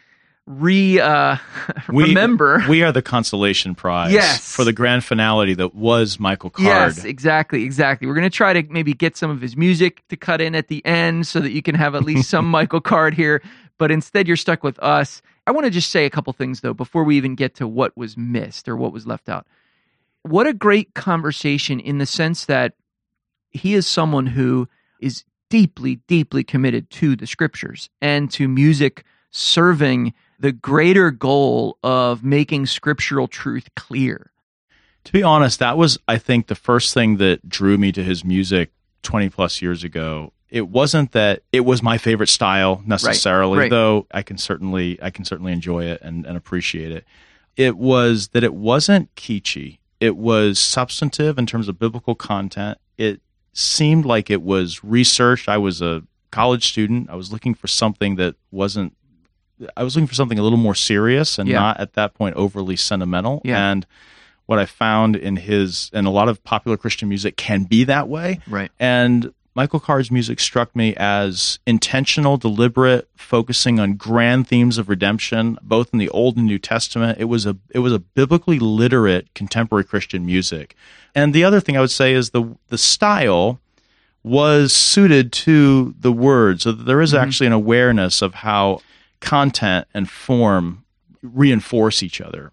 re 0.46 1.00
uh, 1.00 1.36
We- 1.88 2.04
remember. 2.04 2.64
We 2.68 2.82
are 2.82 2.92
the 2.92 3.02
consolation 3.02 3.74
prize 3.74 4.12
Yes. 4.12 4.54
for 4.54 4.64
the 4.64 4.72
grand 4.72 5.04
finale 5.04 5.54
that 5.54 5.74
was 5.74 6.18
Michael 6.18 6.50
Card. 6.50 6.66
Yes, 6.66 7.04
exactly, 7.04 7.64
exactly. 7.64 8.06
We're 8.06 8.14
going 8.14 8.30
to 8.30 8.36
try 8.36 8.52
to 8.54 8.62
maybe 8.72 8.94
get 8.94 9.16
some 9.16 9.30
of 9.30 9.40
his 9.40 9.56
music 9.56 10.02
to 10.08 10.16
cut 10.16 10.40
in 10.40 10.54
at 10.54 10.68
the 10.68 10.84
end 10.86 11.26
so 11.26 11.40
that 11.40 11.50
you 11.52 11.62
can 11.62 11.74
have 11.74 11.94
at 11.94 12.04
least 12.04 12.30
some 12.30 12.46
Michael 12.50 12.80
Card 12.80 13.14
here. 13.14 13.42
But 13.78 13.90
instead, 13.90 14.26
you're 14.28 14.36
stuck 14.36 14.62
with 14.62 14.78
us. 14.80 15.20
I 15.46 15.52
want 15.52 15.64
to 15.64 15.70
just 15.70 15.90
say 15.90 16.06
a 16.06 16.10
couple 16.10 16.32
things, 16.32 16.60
though, 16.60 16.74
before 16.74 17.04
we 17.04 17.16
even 17.16 17.34
get 17.34 17.54
to 17.56 17.68
what 17.68 17.96
was 17.96 18.16
missed 18.16 18.68
or 18.68 18.76
what 18.76 18.92
was 18.92 19.06
left 19.06 19.28
out. 19.28 19.46
What 20.22 20.46
a 20.46 20.54
great 20.54 20.94
conversation 20.94 21.80
in 21.80 21.98
the 21.98 22.06
sense 22.06 22.46
that 22.46 22.74
he 23.50 23.74
is 23.74 23.86
someone 23.86 24.26
who 24.26 24.68
is 25.00 25.24
deeply, 25.50 25.96
deeply 26.08 26.44
committed 26.44 26.88
to 26.90 27.14
the 27.14 27.26
scriptures 27.26 27.90
and 28.00 28.30
to 28.32 28.48
music 28.48 29.04
serving 29.30 30.14
the 30.38 30.52
greater 30.52 31.10
goal 31.10 31.78
of 31.82 32.24
making 32.24 32.66
scriptural 32.66 33.28
truth 33.28 33.68
clear. 33.76 34.30
To 35.04 35.12
be 35.12 35.22
honest, 35.22 35.58
that 35.58 35.76
was, 35.76 35.98
I 36.08 36.16
think, 36.18 36.46
the 36.46 36.54
first 36.54 36.94
thing 36.94 37.18
that 37.18 37.48
drew 37.48 37.76
me 37.76 37.92
to 37.92 38.02
his 38.02 38.24
music 38.24 38.72
20 39.02 39.28
plus 39.28 39.60
years 39.60 39.84
ago. 39.84 40.32
It 40.54 40.68
wasn't 40.68 41.10
that 41.12 41.42
it 41.50 41.62
was 41.62 41.82
my 41.82 41.98
favorite 41.98 42.28
style 42.28 42.80
necessarily, 42.86 43.58
right. 43.58 43.70
though 43.70 44.06
I 44.12 44.22
can 44.22 44.38
certainly 44.38 45.02
I 45.02 45.10
can 45.10 45.24
certainly 45.24 45.52
enjoy 45.52 45.86
it 45.86 46.00
and, 46.00 46.24
and 46.24 46.36
appreciate 46.36 46.92
it. 46.92 47.04
It 47.56 47.76
was 47.76 48.28
that 48.28 48.44
it 48.44 48.54
wasn't 48.54 49.12
kitschy. 49.16 49.78
It 49.98 50.16
was 50.16 50.60
substantive 50.60 51.40
in 51.40 51.46
terms 51.46 51.66
of 51.66 51.80
biblical 51.80 52.14
content. 52.14 52.78
It 52.96 53.20
seemed 53.52 54.04
like 54.04 54.30
it 54.30 54.42
was 54.42 54.84
researched. 54.84 55.48
I 55.48 55.58
was 55.58 55.82
a 55.82 56.04
college 56.30 56.68
student. 56.68 57.10
I 57.10 57.16
was 57.16 57.32
looking 57.32 57.54
for 57.56 57.66
something 57.66 58.14
that 58.14 58.36
wasn't 58.52 58.96
I 59.76 59.82
was 59.82 59.96
looking 59.96 60.06
for 60.06 60.14
something 60.14 60.38
a 60.38 60.42
little 60.44 60.56
more 60.56 60.76
serious 60.76 61.36
and 61.36 61.48
Yeah. 61.48 61.58
not 61.58 61.80
at 61.80 61.94
that 61.94 62.14
point 62.14 62.36
overly 62.36 62.76
sentimental. 62.76 63.42
Yeah. 63.44 63.72
And 63.72 63.86
what 64.46 64.60
I 64.60 64.66
found 64.66 65.16
in 65.16 65.34
his 65.34 65.90
and 65.92 66.06
a 66.06 66.10
lot 66.10 66.28
of 66.28 66.44
popular 66.44 66.76
Christian 66.76 67.08
music 67.08 67.36
can 67.36 67.64
be 67.64 67.82
that 67.82 68.08
way. 68.08 68.38
Right. 68.46 68.70
And 68.78 69.32
Michael 69.56 69.78
Card's 69.78 70.10
music 70.10 70.40
struck 70.40 70.74
me 70.74 70.96
as 70.96 71.60
intentional, 71.64 72.36
deliberate, 72.36 73.08
focusing 73.16 73.78
on 73.78 73.94
grand 73.94 74.48
themes 74.48 74.78
of 74.78 74.88
redemption, 74.88 75.58
both 75.62 75.90
in 75.92 76.00
the 76.00 76.08
Old 76.08 76.36
and 76.36 76.46
New 76.46 76.58
Testament. 76.58 77.18
It 77.20 77.26
was 77.26 77.46
a 77.46 77.56
it 77.70 77.78
was 77.78 77.92
a 77.92 78.00
biblically 78.00 78.58
literate 78.58 79.32
contemporary 79.34 79.84
Christian 79.84 80.26
music. 80.26 80.74
And 81.14 81.32
the 81.32 81.44
other 81.44 81.60
thing 81.60 81.76
I 81.76 81.80
would 81.80 81.92
say 81.92 82.14
is 82.14 82.30
the 82.30 82.56
the 82.68 82.78
style 82.78 83.60
was 84.24 84.72
suited 84.72 85.32
to 85.32 85.94
the 86.00 86.12
words. 86.12 86.64
So 86.64 86.72
there 86.72 87.00
is 87.00 87.12
mm-hmm. 87.12 87.22
actually 87.22 87.46
an 87.46 87.52
awareness 87.52 88.22
of 88.22 88.34
how 88.34 88.80
content 89.20 89.86
and 89.94 90.10
form 90.10 90.84
reinforce 91.22 92.02
each 92.02 92.20
other. 92.20 92.50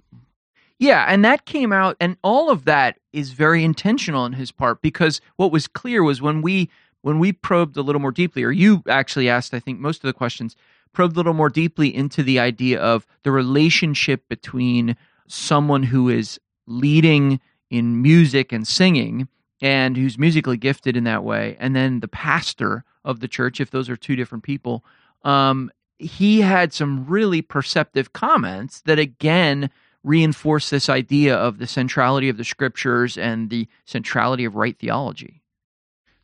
Yeah, 0.78 1.06
and 1.08 1.24
that 1.24 1.46
came 1.46 1.72
out, 1.72 1.96
and 2.00 2.18
all 2.24 2.50
of 2.50 2.66
that 2.66 2.98
is 3.14 3.32
very 3.32 3.64
intentional 3.64 4.24
on 4.24 4.34
his 4.34 4.52
part 4.52 4.82
because 4.82 5.22
what 5.36 5.52
was 5.52 5.68
clear 5.68 6.02
was 6.02 6.24
when 6.24 6.42
we 6.42 6.70
when 7.02 7.20
we 7.20 7.32
probed 7.32 7.78
a 7.78 7.82
little 7.82 8.02
more 8.02 8.12
deeply, 8.12 8.44
or 8.44 8.52
you 8.52 8.84
actually 8.88 9.30
asked, 9.30 9.54
I 9.54 9.60
think 9.60 9.80
most 9.80 10.04
of 10.04 10.08
the 10.08 10.14
questions 10.14 10.56
probed 10.94 11.16
a 11.16 11.20
little 11.20 11.34
more 11.34 11.50
deeply 11.50 11.94
into 11.94 12.22
the 12.24 12.40
idea 12.40 12.80
of 12.80 13.08
the 13.24 13.32
relationship 13.32 14.28
between 14.28 14.96
someone 15.28 15.84
who 15.84 16.10
is 16.10 16.40
leading 16.68 17.40
in 17.70 18.02
music 18.02 18.52
and 18.52 18.68
singing 18.68 19.28
and 19.62 19.96
who's 19.96 20.18
musically 20.18 20.58
gifted 20.58 20.98
in 20.98 21.04
that 21.06 21.24
way, 21.24 21.56
and 21.60 21.76
then 21.76 22.00
the 22.00 22.08
pastor 22.08 22.84
of 23.06 23.20
the 23.20 23.28
church, 23.28 23.60
if 23.60 23.72
those 23.72 23.90
are 23.90 23.96
two 23.96 24.16
different 24.16 24.44
people. 24.44 24.84
Um, 25.24 25.72
he 25.98 26.42
had 26.42 26.74
some 26.74 27.06
really 27.06 27.42
perceptive 27.42 28.12
comments 28.12 28.82
that 28.82 28.98
again 28.98 29.70
reinforce 30.04 30.72
this 30.72 30.90
idea 30.90 31.36
of 31.36 31.60
the 31.60 31.68
centrality 31.68 32.28
of 32.28 32.38
the 32.38 32.44
scriptures 32.44 33.18
and 33.18 33.52
the 33.52 33.68
centrality 33.86 34.46
of 34.46 34.56
right 34.56 34.78
theology. 34.80 35.41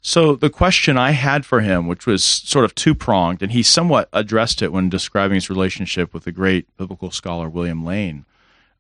So 0.02 0.36
the 0.36 0.50
question 0.50 0.98
I 0.98 1.12
had 1.12 1.46
for 1.46 1.62
him, 1.62 1.88
which 1.88 2.06
was 2.06 2.24
sort 2.24 2.66
of 2.66 2.76
two 2.76 2.96
pronged, 2.96 3.42
and 3.42 3.52
he 3.52 3.64
somewhat 3.64 4.10
addressed 4.14 4.62
it 4.62 4.72
when 4.72 4.90
describing 4.90 5.36
his 5.36 5.50
relationship 5.50 6.14
with 6.14 6.24
the 6.24 6.32
great 6.32 6.66
biblical 6.78 7.12
scholar 7.12 7.50
William 7.50 7.84
Lane, 7.84 8.26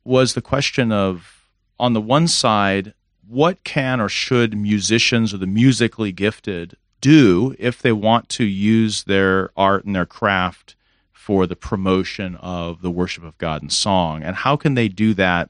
was 0.04 0.34
the 0.34 0.42
question 0.42 0.92
of, 0.92 1.50
on 1.80 1.94
the 1.94 2.02
one 2.02 2.28
side, 2.28 2.94
what 3.28 3.64
can 3.64 4.00
or 4.00 4.08
should 4.08 4.58
musicians 4.58 5.34
or 5.34 5.38
the 5.38 5.48
musically 5.48 6.12
gifted 6.12 6.78
do 7.02 7.56
if 7.60 7.82
they 7.82 7.92
want 7.92 8.30
to 8.30 8.46
use 8.46 9.04
their 9.04 9.52
art 9.58 9.84
and 9.84 9.96
their 9.96 10.06
craft 10.06 10.76
for 11.12 11.46
the 11.46 11.56
promotion 11.56 12.36
of 12.38 12.82
the 12.82 12.90
worship 12.90 13.24
of 13.26 13.38
God 13.38 13.62
in 13.62 13.70
song? 13.70 14.24
And 14.24 14.36
how 14.38 14.56
can 14.56 14.76
they 14.76 14.88
do 14.88 15.14
that 15.16 15.50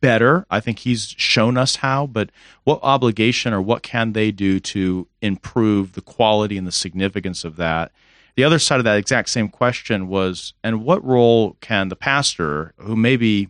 better. 0.00 0.46
I 0.50 0.60
think 0.60 0.80
he's 0.80 1.14
shown 1.16 1.56
us 1.56 1.76
how, 1.76 2.06
but 2.06 2.30
what 2.64 2.80
obligation 2.82 3.52
or 3.52 3.62
what 3.62 3.82
can 3.82 4.12
they 4.12 4.30
do 4.30 4.60
to 4.60 5.06
improve 5.22 5.92
the 5.92 6.00
quality 6.00 6.56
and 6.58 6.66
the 6.66 6.72
significance 6.72 7.44
of 7.44 7.56
that? 7.56 7.92
The 8.36 8.44
other 8.44 8.58
side 8.58 8.78
of 8.78 8.84
that 8.84 8.98
exact 8.98 9.30
same 9.30 9.48
question 9.48 10.08
was, 10.08 10.54
and 10.62 10.84
what 10.84 11.04
role 11.04 11.56
can 11.60 11.88
the 11.88 11.96
pastor, 11.96 12.72
who 12.78 12.94
maybe 12.94 13.48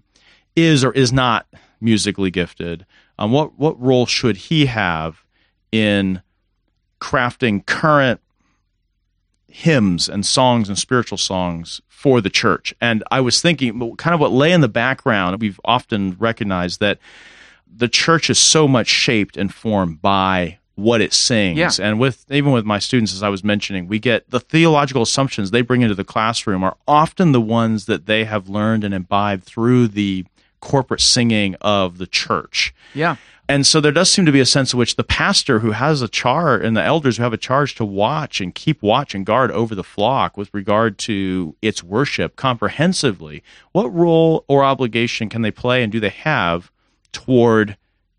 is 0.57 0.83
or 0.83 0.93
is 0.93 1.13
not 1.13 1.47
musically 1.81 2.31
gifted, 2.31 2.87
um, 3.19 3.33
what 3.33 3.59
what 3.59 3.81
role 3.81 4.07
should 4.07 4.37
he 4.37 4.67
have 4.67 5.25
in 5.73 6.23
crafting 7.01 7.65
current 7.67 8.21
hymns 9.49 10.09
and 10.09 10.25
songs 10.25 10.69
and 10.69 10.79
spiritual 10.79 11.19
songs 11.19 11.81
for 11.89 12.21
the 12.21 12.31
church. 12.31 12.75
And 12.81 13.03
I 13.11 13.21
was 13.21 13.41
thinking, 13.41 13.97
kind 13.97 14.15
of 14.15 14.21
what 14.21 14.33
lay 14.33 14.53
in 14.53 14.61
the 14.61 14.69
background, 14.69 15.41
we've 15.41 15.61
often 15.65 16.17
recognized 16.19 16.81
that 16.81 16.99
the 17.75 17.89
church 17.89 18.31
is 18.31 18.39
so 18.39 18.69
much 18.69 18.89
shaped 18.89 19.37
and 19.37 19.53
formed 19.53 20.01
by 20.01 20.59
what 20.75 21.01
it 21.01 21.13
sings. 21.13 21.59
Yeah. 21.59 21.71
And 21.81 21.99
with 21.99 22.25
even 22.31 22.53
with 22.53 22.65
my 22.65 22.79
students, 22.79 23.13
as 23.13 23.23
I 23.23 23.29
was 23.29 23.43
mentioning, 23.43 23.89
we 23.89 23.99
get 23.99 24.31
the 24.31 24.39
theological 24.39 25.03
assumptions 25.03 25.51
they 25.51 25.63
bring 25.63 25.83
into 25.83 25.97
the 25.97 26.05
classroom 26.05 26.63
are 26.63 26.77
often 26.87 27.33
the 27.33 27.41
ones 27.41 27.87
that 27.87 28.07
they 28.07 28.25
have 28.25 28.49
learned 28.49 28.85
and 28.85 28.95
imbibed 28.95 29.43
through 29.43 29.89
the 29.89 30.25
corporate 30.61 31.01
singing 31.01 31.55
of 31.61 31.99
the 31.99 32.07
church. 32.07 32.75
Yeah. 32.95 33.17
And 33.51 33.67
so 33.67 33.81
there 33.81 33.93
does 33.93 34.11
seem 34.11 34.27
to 34.27 34.33
be 34.33 34.41
a 34.41 34.47
sense 34.47 34.75
in 34.75 34.79
which 34.79 34.97
the 34.97 35.05
pastor 35.05 35.61
who 35.61 35.71
has 35.71 36.03
a 36.03 36.09
charge 36.09 36.63
and 36.63 36.77
the 36.77 36.83
elders 36.83 37.17
who 37.17 37.23
have 37.23 37.33
a 37.33 37.39
charge 37.39 37.75
to 37.77 37.85
watch 37.85 38.43
and 38.43 38.55
keep 38.55 38.83
watch 38.83 39.15
and 39.15 39.25
guard 39.25 39.51
over 39.53 39.75
the 39.75 39.83
flock 39.85 40.37
with 40.37 40.53
regard 40.53 40.99
to 40.99 41.57
its 41.63 41.83
worship 41.83 42.37
comprehensively, 42.37 43.43
what 43.73 43.93
role 43.95 44.45
or 44.49 44.63
obligation 44.63 45.31
can 45.31 45.41
they 45.41 45.51
play 45.51 45.83
and 45.83 45.91
do 45.91 45.99
they 45.99 46.11
have 46.11 46.71
toward 47.13 47.79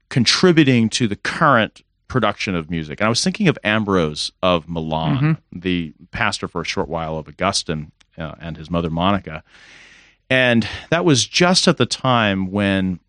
contributing 0.10 0.90
to 0.90 1.08
the 1.08 1.16
current 1.16 1.84
production 2.08 2.56
of 2.56 2.72
music? 2.72 3.00
And 3.00 3.06
I 3.06 3.10
was 3.10 3.24
thinking 3.24 3.48
of 3.48 3.60
Ambrose 3.64 4.32
of 4.42 4.68
Milan, 4.68 5.38
the 5.52 5.94
pastor 6.10 6.48
for 6.48 6.62
a 6.62 6.66
short 6.66 6.90
while 6.90 7.18
of 7.20 7.28
Augustine 7.28 7.92
uh, 8.18 8.34
and 8.42 8.58
his 8.58 8.72
mother 8.72 8.90
Monica. 8.90 9.44
And 10.30 10.68
that 10.90 11.06
was 11.06 11.26
just 11.26 11.68
at 11.68 11.78
the 11.78 11.86
time 11.86 12.52
when 12.52 13.00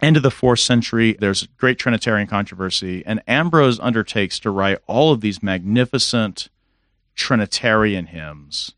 end 0.00 0.16
of 0.16 0.22
the 0.22 0.30
fourth 0.30 0.60
century 0.60 1.14
there's 1.20 1.46
great 1.58 1.78
trinitarian 1.78 2.26
controversy 2.26 3.02
and 3.04 3.20
ambrose 3.28 3.78
undertakes 3.80 4.38
to 4.40 4.50
write 4.50 4.78
all 4.86 5.12
of 5.12 5.20
these 5.20 5.42
magnificent 5.42 6.48
trinitarian 7.14 8.06
hymns 8.06 8.72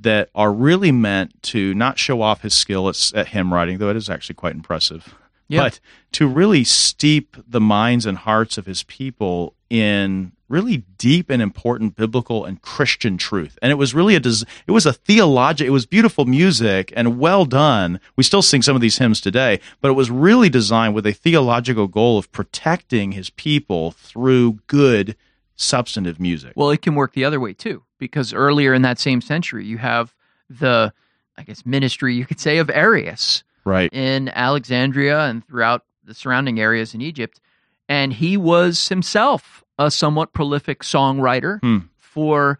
that 0.00 0.30
are 0.34 0.52
really 0.52 0.90
meant 0.90 1.40
to 1.44 1.74
not 1.74 1.96
show 1.98 2.22
off 2.22 2.42
his 2.42 2.54
skill 2.54 2.88
at, 2.88 3.12
at 3.14 3.28
hymn 3.28 3.52
writing 3.54 3.78
though 3.78 3.88
it 3.90 3.96
is 3.96 4.10
actually 4.10 4.34
quite 4.34 4.54
impressive 4.54 5.14
Yeah. 5.46 5.60
but 5.62 5.80
to 6.12 6.26
really 6.26 6.64
steep 6.64 7.36
the 7.46 7.60
minds 7.60 8.04
and 8.04 8.18
hearts 8.18 8.58
of 8.58 8.66
his 8.66 8.82
people 8.82 9.54
in 9.70 10.32
really 10.48 10.78
deep 10.96 11.30
and 11.30 11.42
important 11.42 11.96
biblical 11.96 12.44
and 12.44 12.60
Christian 12.62 13.16
truth. 13.18 13.58
And 13.60 13.70
it 13.70 13.76
was 13.76 13.94
really 13.94 14.14
a 14.14 14.20
des- 14.20 14.44
it 14.66 14.72
was 14.72 14.86
a 14.86 14.92
theological 14.92 15.68
it 15.68 15.72
was 15.72 15.86
beautiful 15.86 16.24
music 16.24 16.92
and 16.96 17.18
well 17.18 17.44
done. 17.44 18.00
We 18.16 18.24
still 18.24 18.42
sing 18.42 18.62
some 18.62 18.74
of 18.74 18.80
these 18.80 18.98
hymns 18.98 19.20
today, 19.20 19.60
but 19.80 19.90
it 19.90 19.94
was 19.94 20.10
really 20.10 20.48
designed 20.48 20.94
with 20.94 21.06
a 21.06 21.12
theological 21.12 21.86
goal 21.86 22.18
of 22.18 22.32
protecting 22.32 23.12
his 23.12 23.30
people 23.30 23.92
through 23.92 24.60
good 24.66 25.16
substantive 25.56 26.20
music. 26.20 26.52
Well, 26.56 26.70
it 26.70 26.82
can 26.82 26.94
work 26.94 27.12
the 27.12 27.24
other 27.24 27.40
way 27.40 27.52
too, 27.52 27.82
because 27.98 28.32
earlier 28.32 28.72
in 28.72 28.82
that 28.82 28.98
same 28.98 29.20
century, 29.20 29.66
you 29.66 29.78
have 29.78 30.14
the, 30.48 30.92
I 31.36 31.42
guess, 31.42 31.66
ministry, 31.66 32.14
you 32.14 32.24
could 32.24 32.40
say, 32.40 32.58
of 32.58 32.70
Arius 32.70 33.42
right. 33.64 33.92
in 33.92 34.28
Alexandria 34.30 35.20
and 35.20 35.46
throughout 35.46 35.84
the 36.04 36.14
surrounding 36.14 36.58
areas 36.58 36.94
in 36.94 37.02
Egypt. 37.02 37.40
And 37.88 38.12
he 38.12 38.36
was 38.36 38.88
himself 38.88 39.64
a 39.78 39.90
somewhat 39.90 40.32
prolific 40.32 40.80
songwriter 40.82 41.60
Hmm. 41.60 41.78
for 41.96 42.58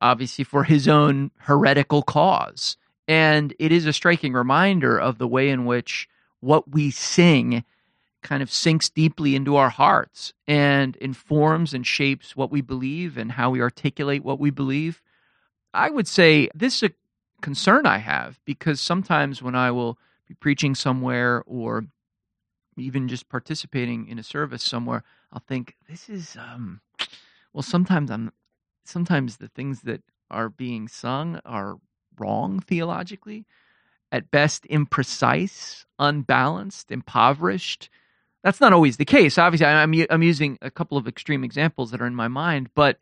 obviously 0.00 0.44
for 0.44 0.64
his 0.64 0.88
own 0.88 1.30
heretical 1.38 2.02
cause. 2.02 2.76
And 3.08 3.54
it 3.58 3.72
is 3.72 3.86
a 3.86 3.92
striking 3.92 4.32
reminder 4.32 4.98
of 4.98 5.18
the 5.18 5.26
way 5.28 5.50
in 5.50 5.64
which 5.66 6.08
what 6.40 6.70
we 6.70 6.90
sing 6.90 7.64
kind 8.22 8.42
of 8.42 8.50
sinks 8.52 8.88
deeply 8.88 9.34
into 9.34 9.56
our 9.56 9.70
hearts 9.70 10.32
and 10.46 10.96
informs 10.96 11.74
and 11.74 11.86
shapes 11.86 12.36
what 12.36 12.50
we 12.50 12.60
believe 12.60 13.16
and 13.18 13.32
how 13.32 13.50
we 13.50 13.60
articulate 13.60 14.22
what 14.24 14.38
we 14.38 14.50
believe. 14.50 15.02
I 15.74 15.90
would 15.90 16.06
say 16.06 16.48
this 16.54 16.76
is 16.82 16.90
a 16.90 16.92
concern 17.42 17.86
I 17.86 17.98
have 17.98 18.38
because 18.44 18.80
sometimes 18.80 19.42
when 19.42 19.54
I 19.54 19.70
will 19.70 19.98
be 20.28 20.34
preaching 20.34 20.74
somewhere 20.74 21.42
or 21.46 21.84
even 22.76 23.08
just 23.08 23.28
participating 23.28 24.06
in 24.06 24.18
a 24.18 24.22
service 24.22 24.62
somewhere, 24.62 25.02
I'll 25.32 25.42
think 25.46 25.76
this 25.88 26.08
is 26.08 26.36
um 26.36 26.80
well 27.52 27.62
sometimes 27.62 28.10
I'm 28.10 28.32
sometimes 28.84 29.36
the 29.36 29.48
things 29.48 29.82
that 29.82 30.02
are 30.30 30.48
being 30.48 30.88
sung 30.88 31.40
are 31.44 31.76
wrong 32.18 32.60
theologically, 32.60 33.46
at 34.12 34.30
best 34.30 34.64
imprecise, 34.64 35.84
unbalanced, 35.98 36.90
impoverished. 36.90 37.88
That's 38.42 38.60
not 38.60 38.72
always 38.72 38.96
the 38.96 39.04
case. 39.04 39.38
Obviously, 39.38 39.66
I'm 39.66 39.94
I'm 40.10 40.22
using 40.22 40.58
a 40.62 40.70
couple 40.70 40.98
of 40.98 41.06
extreme 41.06 41.44
examples 41.44 41.90
that 41.90 42.00
are 42.00 42.06
in 42.06 42.14
my 42.14 42.28
mind, 42.28 42.70
but 42.74 42.98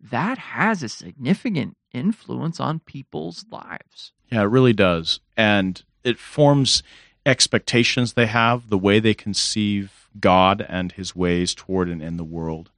that 0.00 0.38
has 0.38 0.82
a 0.82 0.88
significant 0.88 1.76
influence 1.92 2.60
on 2.60 2.80
people's 2.80 3.44
lives. 3.50 4.12
Yeah, 4.30 4.42
it 4.42 4.46
really 4.46 4.72
does. 4.72 5.20
And 5.36 5.82
it 6.04 6.18
forms 6.18 6.82
expectations 7.26 8.12
they 8.12 8.26
have, 8.26 8.68
the 8.68 8.78
way 8.78 8.98
they 8.98 9.14
conceive 9.14 10.08
God 10.18 10.64
and 10.68 10.92
his 10.92 11.14
ways 11.14 11.54
toward 11.54 11.88
and 11.88 12.02
in 12.02 12.16
the 12.16 12.24
world. 12.24 12.70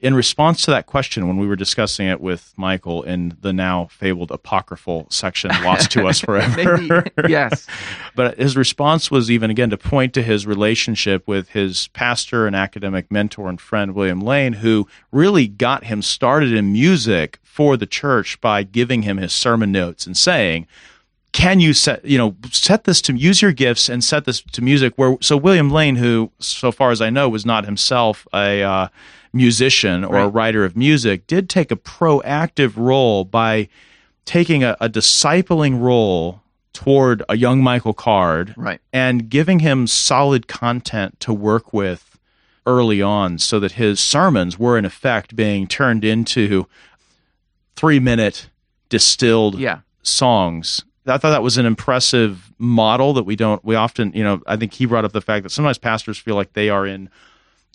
In 0.00 0.16
response 0.16 0.64
to 0.64 0.72
that 0.72 0.86
question, 0.86 1.28
when 1.28 1.36
we 1.36 1.46
were 1.46 1.54
discussing 1.54 2.08
it 2.08 2.20
with 2.20 2.52
Michael 2.56 3.04
in 3.04 3.36
the 3.40 3.52
now 3.52 3.86
fabled 3.86 4.32
apocryphal 4.32 5.06
section 5.10 5.52
lost 5.62 5.92
to 5.92 6.08
us 6.08 6.18
forever, 6.24 6.56
Maybe, 6.56 7.10
yes. 7.28 7.68
but 8.16 8.36
his 8.36 8.56
response 8.56 9.12
was 9.12 9.30
even 9.30 9.48
again 9.48 9.70
to 9.70 9.78
point 9.78 10.12
to 10.14 10.22
his 10.22 10.44
relationship 10.44 11.28
with 11.28 11.50
his 11.50 11.86
pastor 11.88 12.48
and 12.48 12.56
academic 12.56 13.12
mentor 13.12 13.48
and 13.48 13.60
friend 13.60 13.94
William 13.94 14.20
Lane, 14.20 14.54
who 14.54 14.88
really 15.12 15.46
got 15.46 15.84
him 15.84 16.02
started 16.02 16.52
in 16.52 16.72
music 16.72 17.38
for 17.44 17.76
the 17.76 17.86
church 17.86 18.40
by 18.40 18.64
giving 18.64 19.02
him 19.02 19.18
his 19.18 19.32
sermon 19.32 19.70
notes 19.70 20.04
and 20.04 20.16
saying, 20.16 20.66
"Can 21.32 21.60
you 21.60 21.72
set 21.72 22.04
you 22.04 22.18
know 22.18 22.36
set 22.50 22.84
this 22.84 23.00
to 23.02 23.14
use 23.14 23.42
your 23.42 23.52
gifts 23.52 23.88
and 23.88 24.02
set 24.04 24.24
this 24.24 24.40
to 24.52 24.62
music?" 24.62 24.92
Where 24.96 25.16
so 25.20 25.36
William 25.36 25.70
Lane, 25.70 25.96
who 25.96 26.30
so 26.38 26.70
far 26.72 26.90
as 26.90 27.00
I 27.00 27.10
know 27.10 27.28
was 27.28 27.46
not 27.46 27.64
himself 27.64 28.26
a 28.34 28.62
uh, 28.62 28.88
musician 29.32 30.04
or 30.04 30.18
a 30.18 30.28
writer 30.28 30.64
of 30.64 30.76
music, 30.76 31.26
did 31.26 31.48
take 31.48 31.70
a 31.70 31.76
proactive 31.76 32.72
role 32.76 33.24
by 33.24 33.68
taking 34.24 34.62
a, 34.62 34.76
a 34.80 34.88
discipling 34.88 35.80
role 35.80 36.40
toward 36.72 37.22
a 37.28 37.36
young 37.36 37.62
Michael 37.62 37.92
Card 37.92 38.54
Right. 38.56 38.80
and 38.92 39.28
giving 39.28 39.58
him 39.60 39.86
solid 39.86 40.48
content 40.48 41.18
to 41.20 41.32
work 41.32 41.72
with 41.72 42.18
early 42.66 43.02
on 43.02 43.38
so 43.38 43.58
that 43.60 43.72
his 43.72 44.00
sermons 44.00 44.58
were 44.58 44.78
in 44.78 44.84
effect 44.84 45.34
being 45.36 45.66
turned 45.66 46.04
into 46.04 46.66
three 47.76 47.98
minute 48.00 48.48
distilled 48.88 49.58
Yeah. 49.58 49.80
songs. 50.02 50.84
I 51.06 51.18
thought 51.18 51.30
that 51.30 51.42
was 51.42 51.58
an 51.58 51.66
impressive 51.66 52.52
model 52.58 53.12
that 53.14 53.24
we 53.24 53.34
don't, 53.36 53.64
we 53.64 53.74
often, 53.74 54.12
you 54.14 54.22
know, 54.22 54.40
I 54.46 54.56
think 54.56 54.72
he 54.74 54.86
brought 54.86 55.04
up 55.04 55.12
the 55.12 55.20
fact 55.20 55.42
that 55.42 55.50
sometimes 55.50 55.78
pastors 55.78 56.16
feel 56.18 56.36
like 56.36 56.52
they 56.52 56.68
are 56.70 56.86
in 56.86 57.08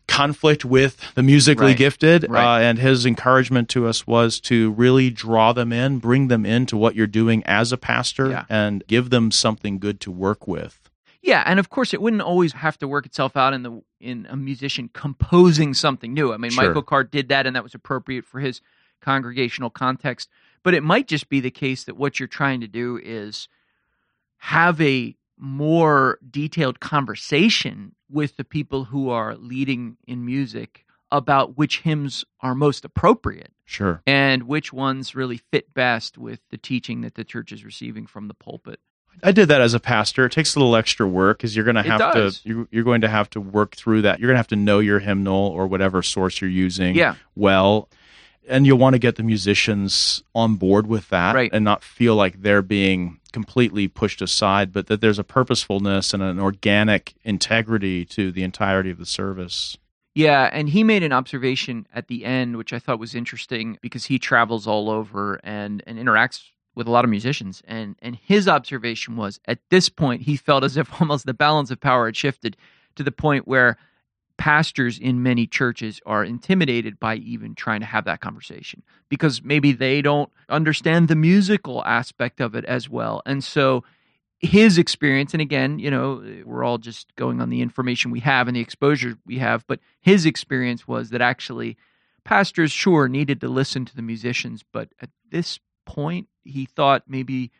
conflict 0.08 0.64
with 0.64 1.02
the 1.16 1.24
musically 1.24 1.68
Right. 1.68 1.78
gifted. 1.78 2.26
Right. 2.30 2.58
Uh, 2.58 2.60
and 2.62 2.80
his 2.80 3.06
encouragement 3.06 3.68
to 3.70 3.88
us 3.88 4.08
was 4.08 4.40
to 4.42 4.72
really 4.72 5.10
draw 5.10 5.52
them 5.52 5.74
in, 5.74 6.00
bring 6.00 6.30
them 6.30 6.46
into 6.46 6.78
what 6.78 6.96
you're 6.96 7.08
doing 7.08 7.44
as 7.46 7.74
a 7.74 7.78
pastor, 7.78 8.30
Yeah. 8.30 8.46
and 8.50 8.84
give 8.88 9.10
them 9.10 9.32
something 9.32 9.80
good 9.80 10.00
to 10.02 10.12
work 10.12 10.48
with. 10.48 10.80
Yeah, 11.22 11.44
and 11.46 11.60
of 11.60 11.70
course, 11.70 11.94
it 11.94 12.02
wouldn't 12.02 12.22
always 12.22 12.54
have 12.54 12.78
to 12.78 12.88
work 12.88 13.06
itself 13.06 13.36
out 13.36 13.54
in 13.54 13.64
the 13.64 13.82
in 14.00 14.28
a 14.30 14.38
musician 14.38 14.90
composing 14.94 15.74
something 15.74 16.14
new. 16.14 16.32
I 16.32 16.38
mean, 16.38 16.52
Sure. 16.52 16.68
Michael 16.68 16.84
Card 16.84 17.10
did 17.12 17.28
that, 17.30 17.46
and 17.48 17.56
that 17.56 17.64
was 17.64 17.74
appropriate 17.74 18.24
for 18.26 18.40
his 18.40 18.62
congregational 19.02 19.70
context. 19.72 20.30
But 20.64 20.74
it 20.74 20.84
might 20.84 21.08
just 21.08 21.30
be 21.30 21.40
the 21.40 21.52
case 21.52 21.84
that 21.86 21.98
what 21.98 22.20
you're 22.20 22.28
trying 22.28 22.62
to 22.62 22.68
do 22.68 23.00
is 23.04 23.48
have 24.38 24.80
a 24.82 25.16
more 25.38 26.20
detailed 26.30 26.80
conversation 26.80 27.94
with 28.10 28.38
the 28.38 28.44
people 28.44 28.86
who 28.86 29.10
are 29.10 29.36
leading 29.36 29.98
in 30.08 30.26
music 30.26 30.86
about 31.12 31.58
which 31.58 31.82
hymns 31.82 32.26
are 32.42 32.56
most 32.56 32.84
appropriate 32.84 33.52
Sure. 33.66 34.02
and 34.08 34.44
which 34.44 34.72
ones 34.74 35.16
really 35.16 35.38
fit 35.52 35.74
best 35.74 36.18
with 36.18 36.40
the 36.50 36.58
teaching 36.58 37.02
that 37.02 37.16
the 37.16 37.24
church 37.24 37.52
is 37.52 37.64
receiving 37.64 38.08
from 38.08 38.28
the 38.28 38.34
pulpit. 38.34 38.80
I 39.24 39.32
did 39.32 39.48
that 39.50 39.62
as 39.62 39.74
a 39.74 39.80
pastor. 39.80 40.26
It 40.26 40.32
takes 40.32 40.56
a 40.56 40.60
little 40.60 40.76
extra 40.76 41.08
work 41.08 41.38
because 41.40 41.56
you're 41.56 41.66
going 41.66 41.76
to 41.76 41.84
have 41.84 42.14
to 42.14 42.40
you, 42.44 42.68
you're 42.72 42.84
going 42.84 43.02
to 43.02 43.08
have 43.08 43.30
to 43.32 43.42
work 43.42 43.76
through 43.76 44.04
that. 44.04 44.20
You're 44.20 44.28
going 44.28 44.36
to 44.36 44.40
have 44.40 44.48
to 44.50 44.56
know 44.56 44.80
your 44.80 45.00
hymnal 45.00 45.36
or 45.50 45.66
whatever 45.68 46.02
source 46.04 46.40
you're 46.40 46.50
using 46.50 46.96
Yeah. 46.96 47.16
well, 47.36 47.90
and 48.48 48.66
you'll 48.66 48.78
want 48.78 48.94
to 48.94 49.00
get 49.00 49.16
the 49.16 49.24
musicians 49.24 50.24
on 50.34 50.56
board 50.56 50.88
with 50.88 51.10
that 51.10 51.36
Right. 51.36 51.50
and 51.54 51.64
not 51.66 51.84
feel 51.84 52.16
like 52.16 52.42
they're 52.42 52.62
being 52.62 53.20
completely 53.34 53.88
pushed 53.88 54.22
aside, 54.22 54.72
but 54.74 54.88
that 54.88 55.02
there's 55.02 55.20
a 55.20 55.24
purposefulness 55.24 56.14
and 56.14 56.24
an 56.24 56.40
organic 56.40 57.14
integrity 57.24 58.06
to 58.06 58.32
the 58.32 58.44
entirety 58.44 58.90
of 58.90 58.98
the 58.98 59.06
service. 59.06 59.78
Yeah, 60.16 60.50
and 60.52 60.70
he 60.70 60.84
made 60.84 61.04
an 61.04 61.14
observation 61.14 61.86
at 61.94 62.08
the 62.08 62.26
end, 62.26 62.58
which 62.58 62.74
I 62.74 62.80
thought 62.80 62.98
was 62.98 63.14
interesting 63.14 63.78
because 63.82 64.06
he 64.06 64.18
travels 64.18 64.66
all 64.66 64.90
over 64.90 65.40
and, 65.44 65.84
and 65.86 66.00
interacts 66.00 66.46
with 66.74 66.88
a 66.88 66.92
lot 66.92 67.04
of 67.04 67.10
musicians. 67.12 67.62
And 67.68 67.96
and 68.02 68.16
his 68.16 68.48
observation 68.48 69.16
was 69.16 69.40
at 69.46 69.60
this 69.70 69.90
point 69.90 70.24
he 70.24 70.36
felt 70.36 70.64
as 70.64 70.78
if 70.78 70.90
almost 71.02 71.26
the 71.26 71.34
balance 71.34 71.70
of 71.70 71.80
power 71.80 72.06
had 72.08 72.16
shifted 72.18 72.58
to 72.96 73.04
the 73.04 73.12
point 73.12 73.48
where 73.48 73.78
pastors 74.38 75.00
in 75.00 75.24
many 75.24 75.48
churches 75.48 76.00
are 76.06 76.24
intimidated 76.24 77.00
by 77.00 77.16
even 77.16 77.56
trying 77.56 77.80
to 77.80 77.86
have 77.86 78.06
that 78.06 78.22
conversation 78.22 78.84
because 79.10 79.44
maybe 79.44 79.72
they 79.72 80.02
don't 80.02 80.32
understand 80.48 81.08
the 81.08 81.16
musical 81.16 81.84
aspect 81.86 82.40
of 82.40 82.56
it 82.56 82.64
as 82.66 82.90
well. 82.90 83.22
And 83.26 83.44
so 83.44 83.84
his 84.40 84.78
experience, 84.78 85.34
and 85.34 85.42
again, 85.42 85.80
you 85.80 85.90
know, 85.90 86.24
we're 86.46 86.64
all 86.64 86.78
just 86.78 87.16
going 87.16 87.42
on 87.42 87.50
the 87.50 87.62
information 87.62 88.12
we 88.12 88.20
have 88.20 88.48
and 88.48 88.56
the 88.56 88.62
exposure 88.62 89.18
we 89.26 89.40
have, 89.40 89.66
but 89.68 89.80
his 90.02 90.26
experience 90.26 90.88
was 90.88 91.10
that 91.10 91.22
actually 91.22 91.76
pastors, 92.24 92.72
sure, 92.72 93.08
needed 93.08 93.42
to 93.42 93.48
listen 93.48 93.86
to 93.86 93.96
the 93.96 94.02
musicians, 94.02 94.64
but 94.72 94.90
at 95.02 95.10
this 95.32 95.60
point, 95.86 96.28
he 96.44 96.66
thought 96.66 97.04
maybe 97.08 97.52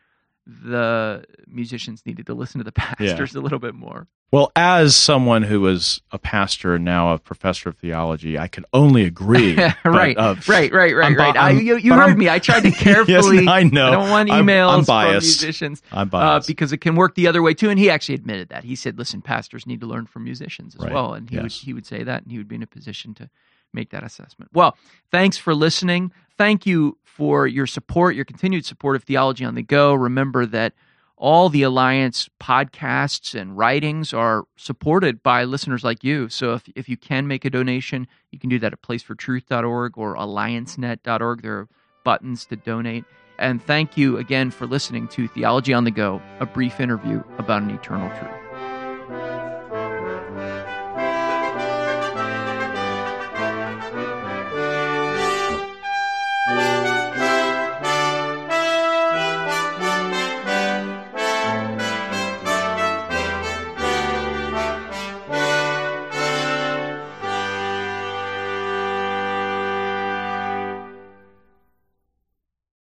the 0.50 1.24
musicians 1.46 2.02
needed 2.06 2.26
to 2.26 2.34
listen 2.34 2.58
to 2.58 2.64
the 2.64 2.72
pastors 2.72 3.34
a 3.34 3.40
little 3.40 3.58
bit 3.58 3.74
more. 3.74 4.06
Well, 4.30 4.50
as 4.56 4.94
someone 4.96 5.42
who 5.42 5.60
was 5.60 6.02
a 6.10 6.18
pastor 6.18 6.74
and 6.74 6.84
now 6.84 7.12
a 7.14 7.18
professor 7.18 7.68
of 7.70 7.76
theology, 7.78 8.38
I 8.38 8.48
can 8.48 8.64
only 8.74 9.04
agree. 9.04 9.56
right, 9.84 10.16
But, 10.16 10.18
uh, 10.18 10.34
right, 10.46 10.70
right, 10.72 10.94
right, 10.94 11.06
I'm 11.06 11.14
right. 11.16 11.36
I, 11.36 11.50
you 11.50 11.76
you 11.76 11.92
heard 11.94 12.08
I'm- 12.10 12.18
me. 12.18 12.28
I 12.28 12.38
tried 12.38 12.60
to 12.64 12.70
carefully. 12.84 13.38
Yes, 13.44 13.48
I 13.48 13.62
know. 13.62 13.88
I 13.88 13.90
don't 13.92 14.10
want 14.10 14.28
emails 14.30 14.68
I'm 14.70 14.78
from 14.80 14.84
biased. 14.86 15.42
musicians. 15.42 15.82
I'm 15.92 16.08
uh, 16.08 16.10
biased. 16.10 16.46
because 16.48 16.72
it 16.72 16.78
can 16.78 16.94
work 16.94 17.14
the 17.14 17.26
other 17.26 17.42
way 17.42 17.54
too. 17.54 17.70
And 17.70 17.78
he 17.78 17.88
actually 17.90 18.16
admitted 18.16 18.48
that. 18.50 18.64
He 18.64 18.74
said, 18.76 18.98
"Listen, 18.98 19.22
pastors 19.22 19.66
need 19.66 19.80
to 19.80 19.86
learn 19.86 20.06
from 20.06 20.24
musicians 20.24 20.74
as 20.74 20.82
Right. 20.82 20.92
well." 20.92 21.14
And 21.14 21.28
he 21.30 21.38
would 21.38 21.52
he 21.52 21.72
would 21.72 21.86
say 21.86 22.02
that, 22.02 22.22
and 22.22 22.30
he 22.32 22.36
would 22.38 22.48
be 22.48 22.56
in 22.56 22.62
a 22.62 22.66
position 22.66 23.14
to 23.14 23.30
make 23.72 23.90
that 23.90 24.02
assessment. 24.04 24.50
Well, 24.54 24.76
thanks 25.10 25.36
for 25.38 25.54
listening. 25.54 26.12
Thank 26.38 26.66
you 26.66 26.96
for 27.04 27.48
your 27.48 27.66
support, 27.66 28.14
your 28.14 28.24
continued 28.24 28.64
support 28.64 28.94
of 28.94 29.02
Theology 29.02 29.44
on 29.44 29.56
the 29.56 29.62
Go. 29.62 29.92
Remember 29.92 30.46
that 30.46 30.72
all 31.16 31.48
the 31.48 31.64
Alliance 31.64 32.30
podcasts 32.40 33.38
and 33.38 33.58
writings 33.58 34.14
are 34.14 34.44
supported 34.56 35.20
by 35.20 35.42
listeners 35.42 35.82
like 35.82 36.04
you. 36.04 36.28
So 36.28 36.54
if, 36.54 36.68
if 36.76 36.88
you 36.88 36.96
can 36.96 37.26
make 37.26 37.44
a 37.44 37.50
donation, 37.50 38.06
you 38.30 38.38
can 38.38 38.48
do 38.48 38.60
that 38.60 38.72
at 38.72 38.82
placefortruth.org 38.82 39.98
or 39.98 40.14
alliancenet.org. 40.14 41.42
There 41.42 41.58
are 41.58 41.68
buttons 42.04 42.46
to 42.46 42.56
donate. 42.56 43.04
And 43.40 43.60
thank 43.60 43.96
you 43.96 44.16
again 44.18 44.52
for 44.52 44.66
listening 44.66 45.08
to 45.08 45.26
Theology 45.26 45.72
on 45.74 45.82
the 45.82 45.90
Go, 45.90 46.22
a 46.38 46.46
brief 46.46 46.78
interview 46.78 47.22
about 47.38 47.62
an 47.62 47.70
eternal 47.70 48.08
truth. 48.16 48.37